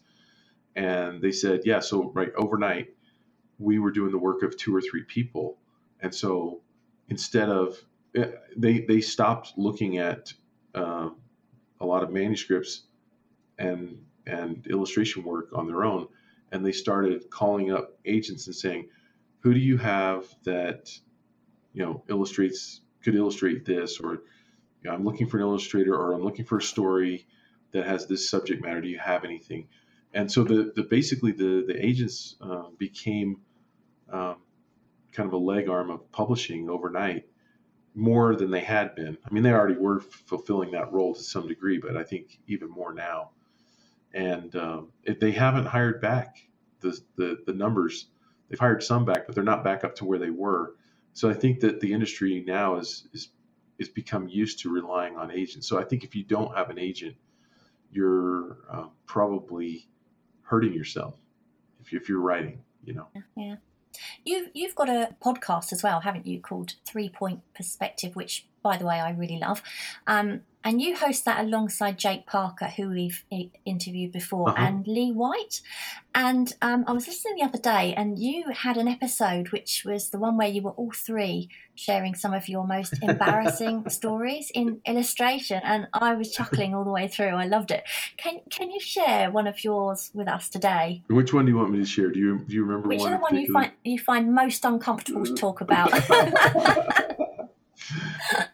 [0.75, 2.89] And they said yeah so right overnight
[3.59, 5.57] we were doing the work of two or three people
[6.01, 6.61] and so
[7.09, 7.77] instead of
[8.15, 10.33] eh, they they stopped looking at
[10.75, 11.09] uh,
[11.79, 12.83] a lot of manuscripts
[13.57, 16.07] and and illustration work on their own,
[16.51, 18.89] and they started calling up agents and saying,
[19.41, 20.91] "Who do you have that
[21.73, 26.13] you know illustrates could illustrate this?" Or you know, "I'm looking for an illustrator," or
[26.13, 27.27] "I'm looking for a story
[27.71, 28.81] that has this subject matter.
[28.81, 29.67] Do you have anything?"
[30.13, 33.41] And so the, the basically the the agents uh, became
[34.11, 34.37] um,
[35.13, 37.25] kind of a leg arm of publishing overnight
[37.95, 39.17] more than they had been.
[39.25, 42.69] I mean, they already were fulfilling that role to some degree, but I think even
[42.69, 43.31] more now.
[44.13, 46.37] And um, if they haven't hired back
[46.81, 48.07] the, the, the numbers,
[48.49, 50.75] they've hired some back, but they're not back up to where they were.
[51.13, 53.29] So I think that the industry now is is
[53.79, 55.67] is become used to relying on agents.
[55.67, 57.15] So I think if you don't have an agent,
[57.91, 59.87] you're uh, probably
[60.43, 61.15] hurting yourself
[61.81, 62.63] if, you, if you're writing.
[62.83, 63.07] You know.
[63.35, 63.55] Yeah.
[64.25, 66.39] You've you've got a podcast as well, haven't you?
[66.41, 69.61] Called Three Point Perspective, which, by the way, I really love.
[70.07, 73.23] Um, and you host that alongside Jake Parker, who we've
[73.65, 74.63] interviewed before, uh-huh.
[74.65, 75.61] and Lee White.
[76.15, 80.09] And um, I was listening the other day, and you had an episode which was
[80.09, 84.79] the one where you were all three sharing some of your most embarrassing stories in
[84.85, 87.29] illustration, and I was chuckling all the way through.
[87.29, 87.83] I loved it.
[88.15, 91.03] Can Can you share one of yours with us today?
[91.07, 92.09] Which one do you want me to share?
[92.09, 93.11] Do you Do you remember which one?
[93.13, 95.91] Which one you find you find most uncomfortable to talk about?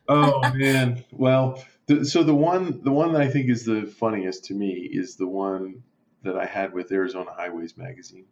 [0.08, 4.46] oh man, well the, so the one the one that I think is the funniest
[4.46, 5.82] to me is the one
[6.22, 8.26] that I had with Arizona Highways magazine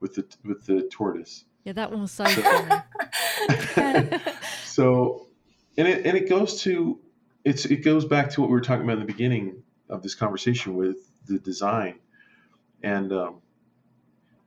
[0.00, 1.44] with the with the tortoise.
[1.64, 2.82] Yeah, that one was so funny.
[4.64, 5.28] so
[5.78, 6.98] and it and it goes to
[7.44, 10.16] it's it goes back to what we were talking about in the beginning of this
[10.16, 10.96] conversation with
[11.26, 12.00] the design
[12.82, 13.40] and um,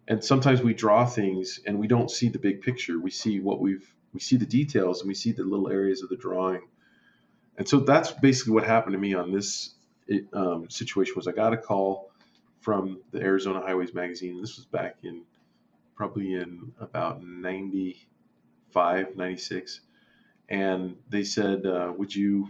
[0.09, 3.61] and sometimes we draw things and we don't see the big picture we see what
[3.61, 6.61] we've we see the details and we see the little areas of the drawing
[7.59, 9.75] and so that's basically what happened to me on this
[10.31, 12.09] um, situation was I got a call
[12.61, 14.39] from the Arizona Highways magazine.
[14.39, 15.23] This was back in
[15.93, 19.81] probably in about 95, 96.
[20.47, 22.49] And they said, uh, would you,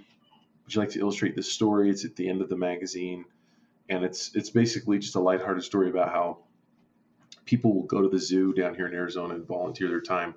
[0.63, 1.89] would you like to illustrate this story?
[1.89, 3.25] It's at the end of the magazine.
[3.89, 6.37] And it's, it's basically just a lighthearted story about how
[7.45, 10.35] people will go to the zoo down here in Arizona and volunteer their time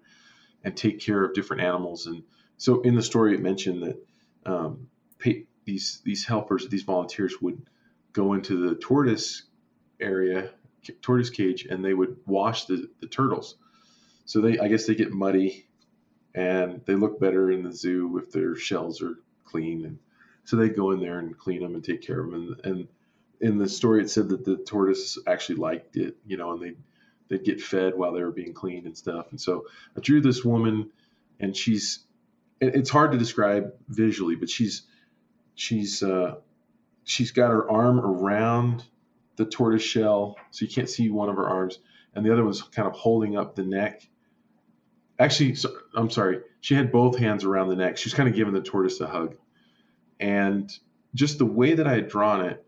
[0.64, 2.06] and take care of different animals.
[2.06, 2.22] And
[2.56, 4.02] so in the story, it mentioned that
[4.46, 4.88] um,
[5.18, 7.62] pay, these these helpers, these volunteers would
[8.12, 9.44] go into the tortoise
[10.00, 10.50] area,
[11.00, 13.56] tortoise cage, and they would wash the, the turtles.
[14.24, 15.66] So they, I guess, they get muddy,
[16.34, 19.98] and they look better in the zoo if their shells are clean, and
[20.44, 22.56] so they go in there and clean them and take care of them.
[22.64, 22.88] And, and
[23.40, 26.74] in the story, it said that the tortoise actually liked it, you know, and they
[27.28, 29.26] they'd get fed while they were being cleaned and stuff.
[29.30, 29.66] And so
[29.96, 30.90] I drew this woman,
[31.40, 32.00] and she's
[32.62, 34.82] it's hard to describe visually, but she's
[35.54, 36.36] she's uh,
[37.04, 38.84] she's got her arm around
[39.36, 41.78] the tortoise shell, so you can't see one of her arms,
[42.14, 44.06] and the other one's kind of holding up the neck.
[45.18, 47.96] Actually, so, I'm sorry, she had both hands around the neck.
[47.96, 49.36] She's kind of giving the tortoise a hug,
[50.20, 50.70] and
[51.14, 52.64] just the way that I had drawn it,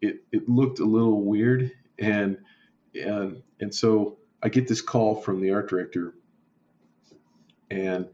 [0.00, 2.38] it it looked a little weird, and
[2.94, 6.14] and and so I get this call from the art director,
[7.68, 8.08] and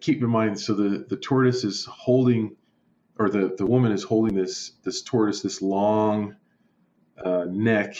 [0.00, 2.56] keep in mind, so the, the tortoise is holding,
[3.18, 6.36] or the, the woman is holding this this tortoise, this long
[7.24, 7.96] uh, neck,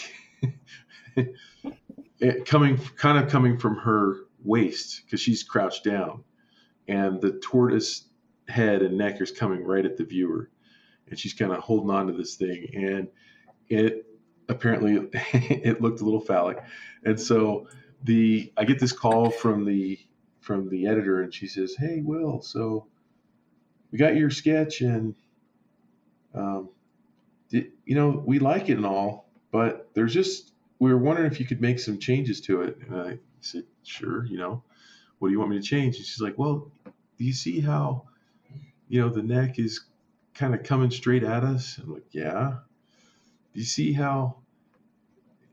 [2.45, 6.23] coming kind of coming from her waist because she's crouched down,
[6.87, 8.07] and the tortoise
[8.47, 10.49] head and neck is coming right at the viewer,
[11.09, 13.07] and she's kind of holding on to this thing, and
[13.69, 14.05] it
[14.49, 14.95] apparently
[15.33, 16.59] it looked a little phallic,
[17.05, 17.67] and so
[18.03, 19.99] the I get this call from the
[20.41, 22.87] from the editor, and she says, "Hey, Will, so
[23.91, 25.15] we got your sketch, and
[26.33, 26.69] um,
[27.49, 31.39] did, you know we like it and all, but there's just we were wondering if
[31.39, 34.63] you could make some changes to it." And I said, "Sure, you know,
[35.19, 38.07] what do you want me to change?" And she's like, "Well, do you see how
[38.89, 39.81] you know the neck is
[40.33, 42.57] kind of coming straight at us?" I'm like, "Yeah."
[43.53, 44.37] Do you see how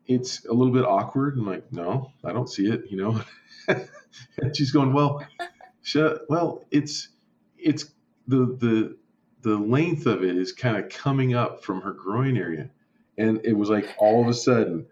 [0.09, 1.36] it's a little bit awkward.
[1.36, 3.20] I'm like, no, I don't see it, you know.
[4.40, 5.24] and she's going, well,
[6.28, 7.09] well, it's
[7.56, 7.90] it's
[8.26, 8.96] the the
[9.42, 12.70] the length of it is kind of coming up from her groin area,
[13.16, 14.86] and it was like all of a sudden,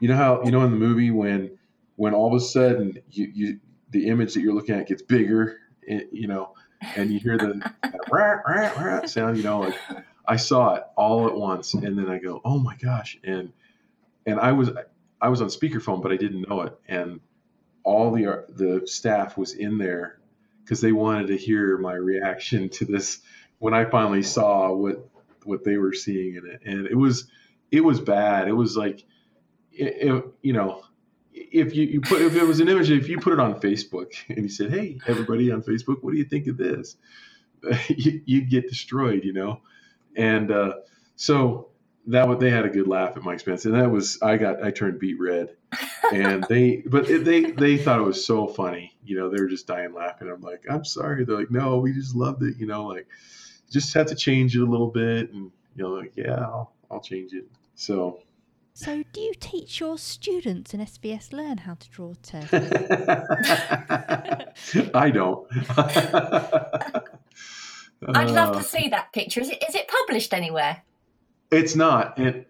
[0.00, 1.58] you know how you know in the movie when
[1.96, 3.60] when all of a sudden you you
[3.90, 6.54] the image that you're looking at gets bigger, eh, you know,
[6.96, 7.72] and you hear the
[8.10, 9.76] rah, rah, rah sound, you know, like
[10.26, 13.52] I saw it all at once, and then I go, oh my gosh, and
[14.26, 14.70] and I was
[15.20, 17.20] I was on speakerphone, but I didn't know it, and
[17.84, 20.18] all the the staff was in there
[20.64, 23.20] because they wanted to hear my reaction to this
[23.58, 25.08] when I finally saw what
[25.44, 27.28] what they were seeing in it, and it was
[27.70, 28.48] it was bad.
[28.48, 29.04] It was like,
[29.72, 30.82] it, it, you know,
[31.32, 34.12] if you, you put if it was an image, if you put it on Facebook
[34.28, 36.96] and you said, "Hey, everybody on Facebook, what do you think of this?"
[37.88, 39.60] you, would get destroyed, you know,
[40.16, 40.74] and uh,
[41.16, 41.68] so
[42.06, 44.62] that what they had a good laugh at my expense, and that was I got
[44.62, 45.50] I turned beet red,
[46.12, 49.48] and they but it, they they thought it was so funny, you know, they were
[49.48, 50.28] just dying laughing.
[50.28, 51.24] I'm like, I'm sorry.
[51.24, 53.06] They're like, no, we just loved it, you know, like
[53.70, 57.00] just had to change it a little bit, and you know, like yeah, I'll I'll
[57.00, 57.46] change it.
[57.74, 58.20] So.
[58.74, 62.72] So, do you teach your students in SVS Learn how to draw turtles?
[64.94, 65.46] I don't.
[68.08, 69.42] I'd love to uh, see that picture.
[69.42, 70.84] Is it is it published anywhere?
[71.52, 72.44] It's not, and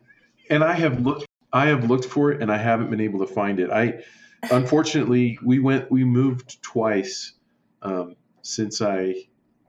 [0.49, 1.27] and I have looked.
[1.53, 3.71] I have looked for it, and I haven't been able to find it.
[3.71, 4.05] I
[4.51, 7.33] unfortunately we went we moved twice
[7.83, 9.15] um, since I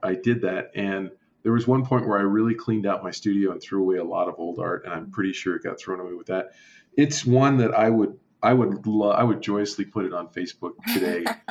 [0.02, 1.10] I did that, and
[1.42, 4.04] there was one point where I really cleaned out my studio and threw away a
[4.04, 6.52] lot of old art, and I'm pretty sure it got thrown away with that.
[6.96, 10.72] It's one that I would I would lo- I would joyously put it on Facebook
[10.92, 11.24] today.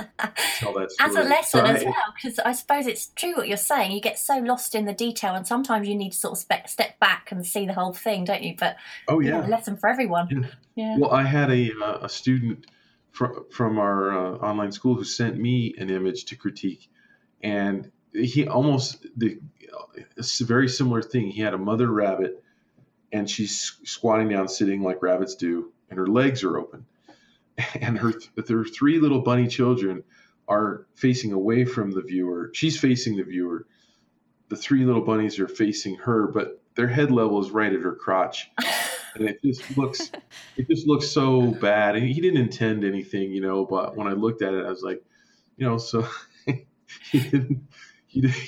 [0.60, 1.10] tell that story.
[1.10, 3.92] As a lesson so as I, well, because I suppose it's true what you're saying.
[3.92, 6.68] You get so lost in the detail, and sometimes you need to sort of spe-
[6.68, 8.56] step back and see the whole thing, don't you?
[8.58, 8.78] But
[9.08, 10.28] oh yeah, yeah lesson for everyone.
[10.30, 10.50] Yeah.
[10.76, 10.98] yeah.
[11.00, 12.68] Well, I had a uh, a student
[13.12, 16.90] from from our uh, online school who sent me an image to critique,
[17.42, 19.40] and he almost the
[20.16, 21.32] it's a very similar thing.
[21.32, 22.44] He had a mother rabbit,
[23.12, 26.86] and she's squatting down, sitting like rabbits do and her legs are open.
[27.80, 30.04] And her, her three little bunny children
[30.48, 32.50] are facing away from the viewer.
[32.56, 33.68] She's facing the viewer.
[34.50, 37.96] The three little bunnies are facing her, but their head level is right at her
[37.96, 38.50] crotch.
[39.16, 40.12] And it just looks,
[40.58, 41.96] it just looks so bad.
[41.96, 43.64] And he didn't intend anything, you know.
[43.64, 45.04] But when I looked at it, I was like,
[45.56, 46.08] you know, so
[47.12, 47.68] he didn't.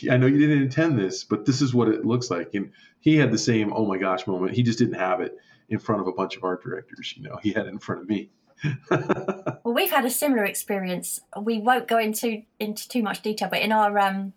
[0.10, 2.56] I know you didn't intend this, but this is what it looks like.
[2.56, 4.56] And he had the same oh my gosh moment.
[4.56, 5.38] He just didn't have it
[5.70, 7.14] in front of a bunch of art directors.
[7.16, 8.30] You know, he had it in front of me.
[8.90, 11.20] well, we've had a similar experience.
[11.40, 14.34] We won't go into into too much detail, but in our um,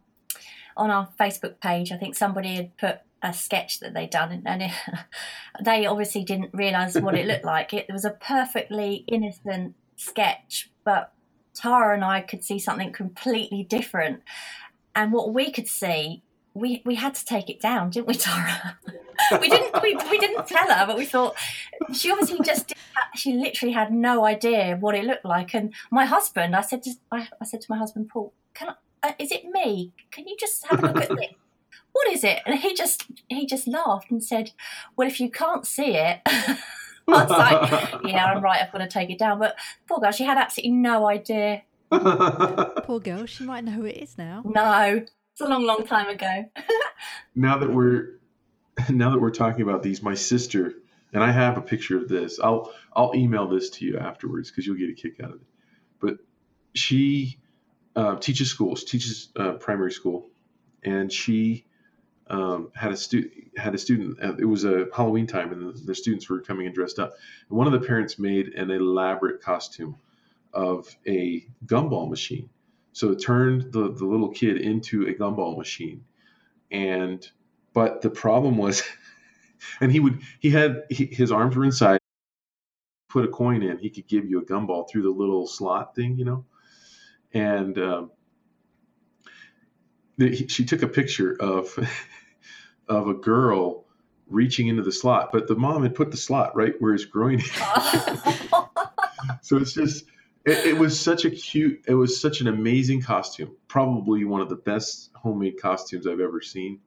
[0.76, 4.62] on our Facebook page, I think somebody had put a sketch that they'd done, and
[4.62, 4.70] it,
[5.64, 7.72] they obviously didn't realise what it looked like.
[7.72, 11.12] It was a perfectly innocent sketch, but
[11.54, 14.22] Tara and I could see something completely different.
[14.94, 16.22] And what we could see
[16.58, 18.78] we we had to take it down, didn't we, Tara?
[19.40, 21.34] we didn't we, we didn't tell her, but we thought
[21.92, 22.72] she obviously just
[23.14, 25.54] she literally had no idea what it looked like.
[25.54, 28.70] And my husband, I said to I, I said to my husband Paul, "Can
[29.02, 29.92] I, uh, is it me?
[30.10, 31.34] Can you just have a look at this?"
[31.92, 32.40] What is it?
[32.46, 34.52] And he just he just laughed and said,
[34.96, 36.20] "Well, if you can't see it."
[37.08, 38.60] I was like, yeah, I'm right.
[38.62, 39.38] I've got to take it down.
[39.38, 39.56] But
[39.88, 41.62] poor girl, she had absolutely no idea.
[41.90, 44.42] Poor girl, she might know who it is now.
[44.44, 45.04] No,
[45.38, 46.46] it's a long, long time ago.
[47.36, 48.18] now that we're
[48.90, 50.74] now that we're talking about these, my sister
[51.12, 52.40] and I have a picture of this.
[52.40, 55.46] I'll I'll email this to you afterwards because you'll get a kick out of it.
[56.00, 56.16] But
[56.74, 57.38] she
[57.94, 60.28] uh, teaches schools, teaches uh, primary school,
[60.82, 61.66] and she
[62.26, 64.18] um, had a student had a student.
[64.20, 67.14] Uh, it was a Halloween time, and the, the, students were coming and dressed up.
[67.48, 69.96] And one of the parents made an elaborate costume
[70.52, 72.50] of a gumball machine,
[72.98, 76.04] so it turned the, the little kid into a gumball machine.
[76.70, 77.26] And,
[77.72, 78.82] but the problem was,
[79.80, 82.00] and he would, he had, he, his arms were inside,
[83.08, 86.18] put a coin in, he could give you a gumball through the little slot thing,
[86.18, 86.44] you know?
[87.32, 88.10] and um,
[90.16, 91.78] the, she took a picture of
[92.88, 93.84] of a girl
[94.28, 97.40] reaching into the slot, but the mom had put the slot right where his groin.
[99.42, 100.04] so it's just
[100.48, 103.56] it, it, was such a cute, it was such an amazing costume.
[103.68, 106.80] Probably one of the best homemade costumes I've ever seen.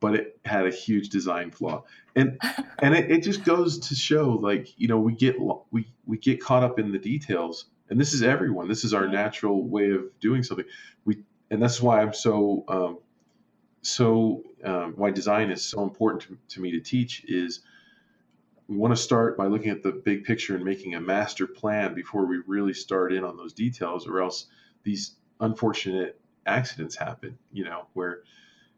[0.00, 1.84] But it had a huge design flaw,
[2.16, 2.40] and
[2.78, 5.36] and it, it just goes to show, like you know, we get
[5.70, 8.66] we we get caught up in the details, and this is everyone.
[8.66, 10.64] This is our natural way of doing something.
[11.04, 11.18] We
[11.50, 12.98] and that's why I'm so um,
[13.82, 17.60] so um, why design is so important to, to me to teach is
[18.70, 21.92] we want to start by looking at the big picture and making a master plan
[21.92, 24.46] before we really start in on those details or else
[24.84, 28.20] these unfortunate accidents happen you know where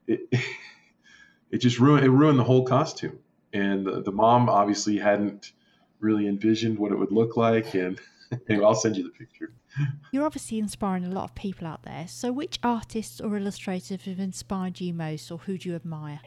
[0.06, 0.20] it
[1.50, 3.18] it just ruined it ruined the whole costume
[3.52, 5.52] and the, the mom obviously hadn't
[6.00, 8.00] really envisioned what it would look like and
[8.48, 9.52] anyway, I'll send you the picture.
[10.12, 12.06] You're obviously inspiring a lot of people out there.
[12.08, 16.20] So, which artists or illustrators have inspired you most, or who do you admire?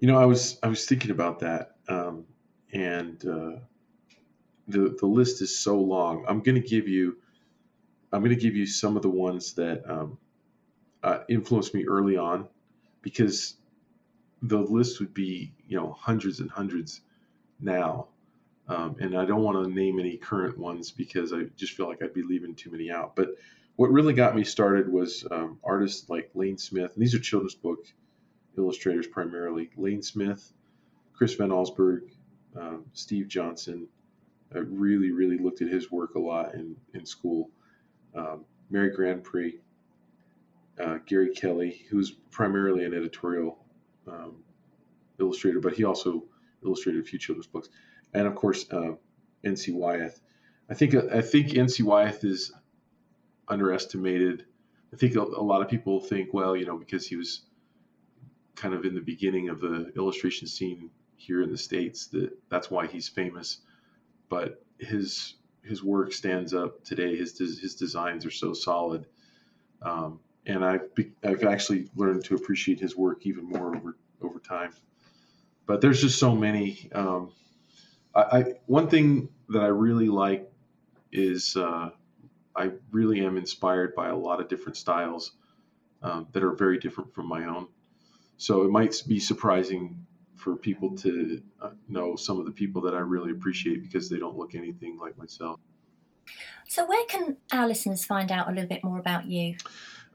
[0.00, 2.24] You know, I was I was thinking about that, um,
[2.74, 3.58] and uh,
[4.68, 6.24] the the list is so long.
[6.28, 7.16] I'm going to give you
[8.12, 10.18] I'm going to give you some of the ones that um,
[11.02, 12.48] uh, influenced me early on,
[13.02, 13.56] because
[14.42, 17.00] the list would be you know hundreds and hundreds
[17.60, 18.08] now.
[18.66, 22.02] Um, and I don't want to name any current ones because I just feel like
[22.02, 23.14] I'd be leaving too many out.
[23.14, 23.36] But
[23.76, 27.54] what really got me started was um, artists like Lane Smith, and these are children's
[27.54, 27.80] book
[28.56, 29.70] illustrators primarily.
[29.76, 30.50] Lane Smith,
[31.12, 32.08] Chris Van Allsburg,
[32.58, 33.88] um, Steve Johnson.
[34.54, 37.50] I really, really looked at his work a lot in, in school.
[38.14, 39.54] Um, Mary GrandPré,
[40.80, 43.58] uh, Gary Kelly, who's primarily an editorial
[44.06, 44.36] um,
[45.18, 46.24] illustrator, but he also
[46.64, 47.68] illustrated a few children's books
[48.14, 48.92] and of course uh,
[49.44, 50.20] NC Wyeth.
[50.70, 52.52] I think I think NC Wyeth is
[53.48, 54.46] underestimated.
[54.92, 57.42] I think a, a, lot of people think, well, you know, because he was
[58.54, 60.88] kind of in the beginning of the illustration scene
[61.24, 63.58] here in the states, that that's why he's famous.
[64.28, 67.16] But his his work stands up today.
[67.16, 69.06] His his designs are so solid,
[69.82, 70.88] um, and I've
[71.22, 74.72] I've actually learned to appreciate his work even more over over time.
[75.66, 76.90] But there's just so many.
[76.94, 77.32] Um,
[78.14, 80.50] I, I one thing that I really like
[81.12, 81.90] is uh,
[82.54, 85.32] I really am inspired by a lot of different styles
[86.02, 87.68] um, that are very different from my own.
[88.36, 90.06] So it might be surprising
[90.36, 94.18] for people to uh, know some of the people that I really appreciate because they
[94.18, 95.60] don't look anything like myself.
[96.68, 99.56] So where can our listeners find out a little bit more about you?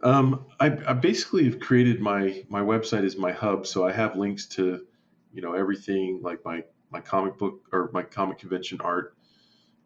[0.02, 4.16] Um, I, I, basically have created my my website as my hub, so I have
[4.16, 4.86] links to
[5.34, 9.16] you know everything like my my comic book or my comic convention art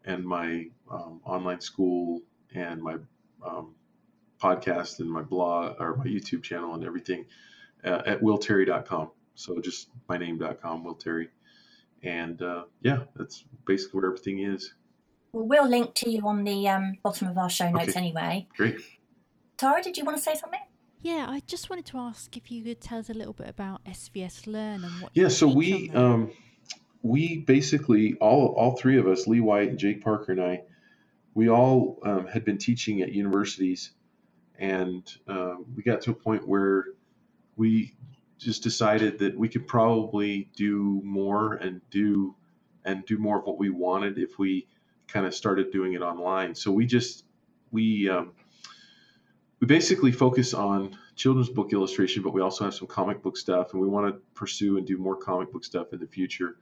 [0.04, 2.22] and my um, online school
[2.54, 2.96] and my
[3.44, 3.74] um,
[4.40, 7.26] podcast and my blog or my YouTube channel and everything
[7.84, 9.10] uh, at willterry.com.
[9.34, 11.28] So just my name.com, Will Terry.
[12.02, 14.74] And uh, yeah, that's basically where everything is.
[15.32, 17.98] Well, we'll link to you on the um, bottom of our show notes okay.
[17.98, 18.46] anyway.
[18.56, 18.80] Great.
[19.56, 20.60] Tara, did you want to say something?
[21.00, 23.84] Yeah, I just wanted to ask if you could tell us a little bit about
[23.84, 25.10] SVS Learn and what.
[25.14, 26.30] Yeah, so we um,
[27.02, 30.62] we basically all all three of us, Lee White and Jake Parker and I,
[31.34, 33.90] we all um, had been teaching at universities,
[34.58, 36.86] and uh, we got to a point where
[37.56, 37.94] we
[38.44, 42.34] just decided that we could probably do more and do
[42.84, 44.66] and do more of what we wanted if we
[45.08, 46.54] kind of started doing it online.
[46.54, 47.24] So we just
[47.72, 48.32] we um,
[49.60, 53.72] we basically focus on children's book illustration, but we also have some comic book stuff,
[53.72, 56.56] and we want to pursue and do more comic book stuff in the future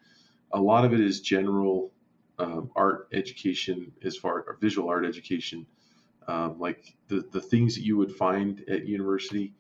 [0.52, 1.92] a lot of it is general
[2.38, 5.66] um, art education as far or visual art education
[6.28, 9.52] um, like the, the things that you would find at university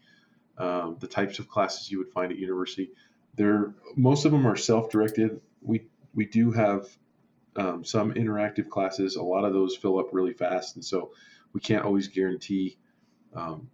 [0.58, 2.90] um, the types of classes you would find at university.
[3.34, 5.40] There most of them are self-directed.
[5.62, 6.88] We we do have
[7.56, 9.16] um, some interactive classes.
[9.16, 11.12] A lot of those fill up really fast and so
[11.52, 12.78] we can't always guarantee
[13.34, 13.68] um,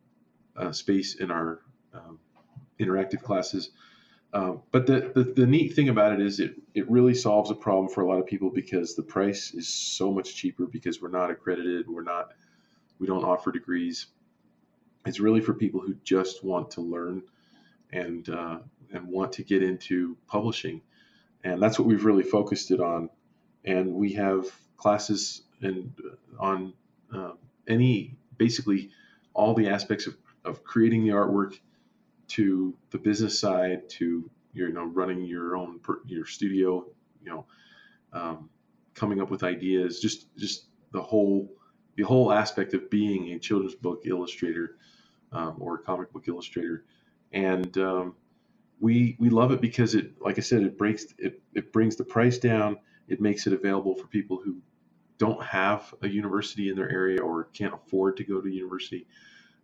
[0.73, 1.61] space in our
[1.95, 2.19] um,
[2.81, 3.71] interactive classes.
[4.33, 7.55] Um, but the, the, the neat thing about it is it it really solves a
[7.55, 11.09] problem for a lot of people because the price is so much cheaper because we're
[11.09, 12.33] not accredited, we're not
[12.99, 14.09] we don't offer degrees.
[15.09, 17.23] It's really for people who just want to learn
[17.93, 18.59] and uh,
[18.93, 20.83] and want to get into publishing,
[21.45, 23.11] and that's what we've really focused it on.
[23.65, 26.73] And we have classes and uh, on
[27.15, 27.33] uh,
[27.67, 28.91] any basically
[29.35, 31.59] all the aspects of, of creating the artwork
[32.29, 36.85] to the business side to you know running your own your studio
[37.23, 37.47] you know
[38.13, 38.49] um,
[38.95, 41.51] coming up with ideas just just the whole
[41.97, 44.77] the whole aspect of being a children's book illustrator
[45.33, 46.85] um, or a comic book illustrator,
[47.33, 48.15] and um,
[48.81, 52.05] we we love it because it, like I said, it breaks it, it brings the
[52.05, 52.79] price down.
[53.09, 54.59] It makes it available for people who
[55.19, 59.07] don't have a university in their area or can't afford to go to university,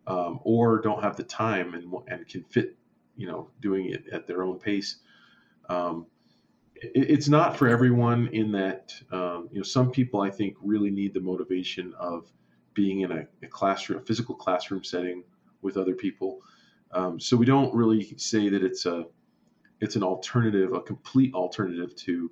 [0.07, 2.77] um, or don't have the time and and can fit,
[3.17, 4.99] you know, doing it at their own pace.
[5.69, 6.07] Um,
[6.77, 10.91] it, it's not for everyone in that um, you know some people I think really
[10.91, 12.31] need the motivation of
[12.75, 15.25] being in a, a classroom, a physical classroom setting
[15.65, 16.41] with other people.
[16.93, 19.07] Um, so we don't really say that it's a
[19.81, 22.31] it's an alternative, a complete alternative to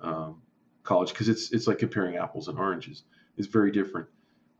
[0.00, 0.42] um,
[0.82, 3.02] college because it's it's like comparing apples and oranges.
[3.36, 4.08] It's very different.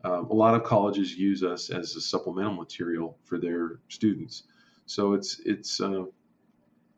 [0.03, 4.43] Um, a lot of colleges use us as a supplemental material for their students.
[4.85, 6.03] So it's it's uh,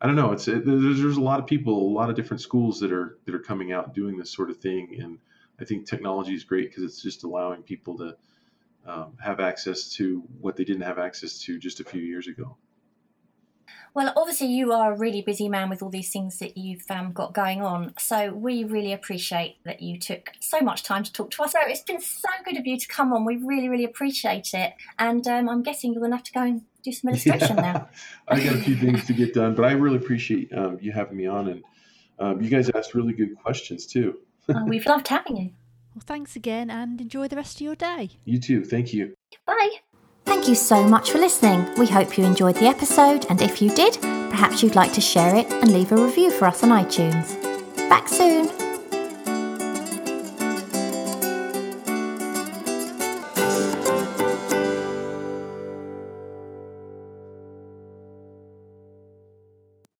[0.02, 0.34] I don't know.
[0.34, 3.18] It's it, there's, there's a lot of people, a lot of different schools that are
[3.26, 5.20] that are coming out doing this sort of thing, and
[5.60, 8.16] I think technology is great because it's just allowing people to
[8.86, 12.58] um, have access to what they didn't have access to just a few years ago.
[13.96, 17.14] Well, obviously, you are a really busy man with all these things that you've um,
[17.14, 17.94] got going on.
[18.00, 21.52] So, we really appreciate that you took so much time to talk to us.
[21.52, 23.24] So, it's been so good of you to come on.
[23.24, 24.74] We really, really appreciate it.
[24.98, 27.62] And um, I'm guessing you're going to have to go and do some illustration yeah.
[27.74, 27.90] now.
[28.28, 31.16] I got a few things to get done, but I really appreciate um, you having
[31.16, 31.50] me on.
[31.50, 31.64] And
[32.18, 34.18] um, you guys asked really good questions, too.
[34.50, 35.52] oh, we've loved having you.
[35.96, 38.12] Well, thanks again and enjoy the rest of your day.
[38.26, 38.64] You too.
[38.64, 39.14] Thank you.
[39.46, 39.70] Bye.
[40.26, 41.68] Thank you so much for listening.
[41.78, 45.36] We hope you enjoyed the episode, and if you did, perhaps you'd like to share
[45.36, 47.38] it and leave a review for us on iTunes.
[47.90, 48.63] Back soon!